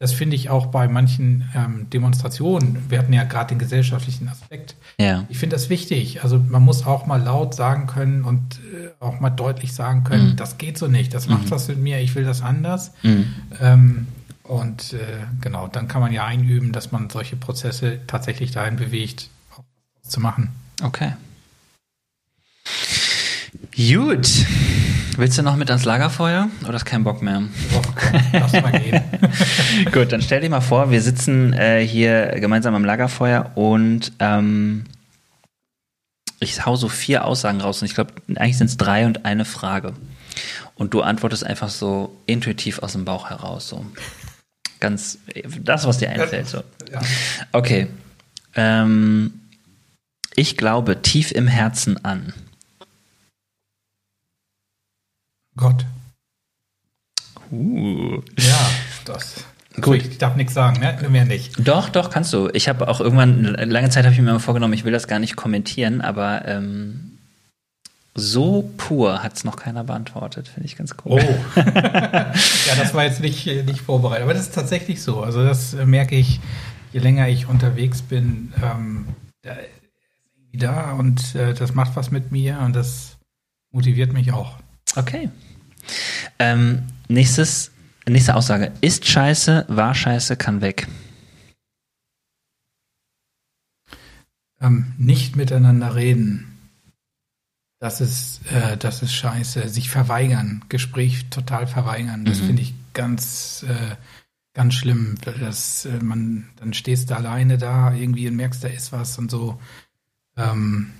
[0.00, 2.86] das finde ich auch bei manchen ähm, Demonstrationen.
[2.88, 4.74] Wir hatten ja gerade den gesellschaftlichen Aspekt.
[4.98, 5.26] Ja.
[5.28, 6.24] Ich finde das wichtig.
[6.24, 10.30] Also man muss auch mal laut sagen können und äh, auch mal deutlich sagen können,
[10.30, 10.36] mhm.
[10.36, 11.50] das geht so nicht, das macht mhm.
[11.50, 12.92] was mit mir, ich will das anders.
[13.02, 13.26] Mhm.
[13.60, 14.06] Ähm,
[14.42, 14.98] und äh,
[15.42, 19.64] genau, dann kann man ja einüben, dass man solche Prozesse tatsächlich dahin bewegt, auch
[20.02, 20.48] zu machen.
[20.82, 21.12] Okay.
[23.76, 24.46] Gut.
[25.16, 27.42] Willst du noch mit ans Lagerfeuer oder ist kein Bock mehr?
[27.76, 27.79] Oh,
[28.32, 29.02] lass mal gehen.
[29.92, 34.84] Gut, dann stell dir mal vor, wir sitzen äh, hier gemeinsam am Lagerfeuer und ähm,
[36.40, 39.44] ich hau so vier Aussagen raus und ich glaube, eigentlich sind es drei und eine
[39.44, 39.92] Frage.
[40.74, 43.84] Und du antwortest einfach so intuitiv aus dem Bauch heraus, so
[44.80, 45.18] ganz
[45.60, 46.48] das, was dir einfällt.
[46.48, 46.62] So.
[47.52, 47.88] Okay.
[48.54, 49.40] Ähm,
[50.34, 52.32] ich glaube tief im Herzen an.
[55.56, 55.84] Gott.
[57.50, 58.22] Uh.
[58.38, 58.70] Ja,
[59.04, 59.44] das.
[59.80, 59.96] Gut.
[59.98, 60.98] Ich darf nichts sagen, ne?
[61.08, 61.54] Mehr nicht.
[61.66, 62.48] Doch, doch, kannst du.
[62.52, 65.18] Ich habe auch irgendwann, lange Zeit habe ich mir mal vorgenommen, ich will das gar
[65.18, 67.18] nicht kommentieren, aber ähm,
[68.14, 71.22] so pur hat es noch keiner beantwortet, finde ich ganz cool.
[71.22, 71.60] Oh.
[71.60, 72.32] ja,
[72.76, 74.24] das war jetzt nicht, nicht vorbereitet.
[74.24, 75.22] Aber das ist tatsächlich so.
[75.22, 76.40] Also das äh, merke ich,
[76.92, 79.06] je länger ich unterwegs bin, ähm,
[79.42, 79.68] da ist
[80.36, 83.16] irgendwie da und äh, das macht was mit mir und das
[83.70, 84.56] motiviert mich auch.
[84.96, 85.30] Okay.
[86.38, 87.70] Ähm, nächstes,
[88.08, 88.72] nächste Aussage.
[88.80, 90.86] Ist scheiße, war scheiße, kann weg.
[94.60, 96.46] Ähm, nicht miteinander reden.
[97.80, 99.68] Das ist, äh, das ist scheiße.
[99.68, 102.24] Sich verweigern, Gespräch total verweigern.
[102.26, 102.46] Das Mhm.
[102.46, 103.96] finde ich ganz, äh,
[104.52, 105.14] ganz schlimm.
[105.24, 109.16] weil Das, äh, man, dann stehst du alleine da irgendwie und merkst, da ist was
[109.18, 109.58] und so.
[110.36, 110.92] Ähm,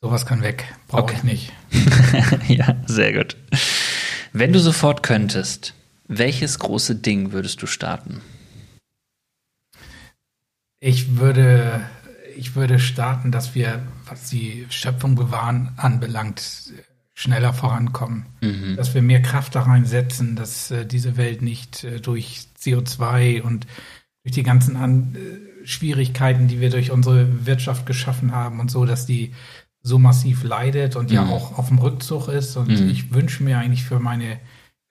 [0.00, 0.74] sowas kann weg.
[0.88, 1.14] Brauche Okay.
[1.18, 1.52] ich nicht.
[2.48, 3.36] ja, sehr gut.
[4.32, 5.74] Wenn du sofort könntest,
[6.06, 8.20] welches große Ding würdest du starten?
[10.80, 11.80] Ich würde,
[12.36, 16.72] ich würde starten, dass wir, was die Schöpfung bewahren anbelangt,
[17.14, 18.26] schneller vorankommen.
[18.40, 18.76] Mhm.
[18.76, 23.66] Dass wir mehr Kraft da reinsetzen, dass äh, diese Welt nicht äh, durch CO2 und
[24.22, 28.84] durch die ganzen an, äh, Schwierigkeiten, die wir durch unsere Wirtschaft geschaffen haben und so,
[28.84, 29.34] dass die
[29.88, 31.30] so massiv leidet und ja Mhm.
[31.32, 32.56] auch auf dem Rückzug ist.
[32.56, 32.90] Und Mhm.
[32.90, 34.38] ich wünsche mir eigentlich für meine,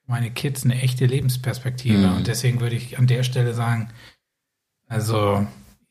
[0.07, 2.07] meine Kids eine echte Lebensperspektive.
[2.09, 2.15] Mhm.
[2.17, 3.89] Und deswegen würde ich an der Stelle sagen,
[4.87, 5.45] also,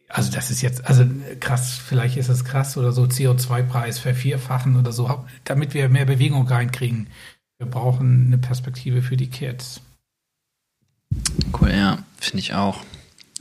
[0.08, 1.04] also das ist jetzt, also
[1.40, 6.46] krass, vielleicht ist es krass oder so, CO2-Preis vervierfachen oder so, damit wir mehr Bewegung
[6.48, 7.08] reinkriegen.
[7.58, 9.80] Wir brauchen eine Perspektive für die Kids.
[11.58, 12.80] Cool, ja, finde ich auch.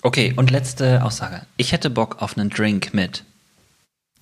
[0.01, 1.41] Okay, und letzte Aussage.
[1.57, 3.23] Ich hätte Bock auf einen Drink mit.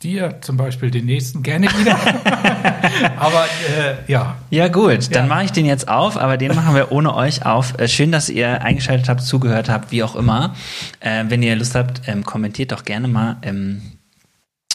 [0.03, 1.97] Dir zum Beispiel den nächsten gerne wieder.
[3.17, 5.33] Aber äh, ja, Ja gut, dann Ja.
[5.35, 7.79] mache ich den jetzt auf, aber den machen wir ohne euch auf.
[7.79, 10.53] Äh, schön, dass ihr eingeschaltet habt, zugehört habt, wie auch immer.
[10.99, 13.81] Äh, wenn ihr Lust habt, ähm, kommentiert doch gerne mal ähm,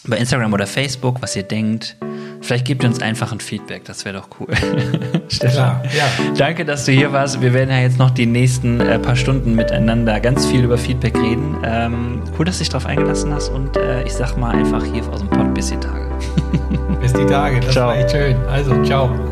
[0.07, 1.95] bei Instagram oder Facebook, was ihr denkt.
[2.41, 4.47] Vielleicht gebt ihr uns einfach ein Feedback, das wäre doch cool.
[5.27, 6.33] Stefan, ja.
[6.37, 7.41] danke, dass du hier warst.
[7.41, 11.17] Wir werden ja jetzt noch die nächsten äh, paar Stunden miteinander ganz viel über Feedback
[11.17, 11.57] reden.
[11.63, 15.05] Ähm, cool, dass du dich darauf eingelassen hast und äh, ich sag mal einfach hier
[15.09, 16.09] aus dem Pod bis die Tage.
[17.01, 17.59] Bis die Tage.
[17.59, 17.87] Das Ciao.
[17.87, 18.35] war echt schön.
[18.47, 19.28] Also, ciao.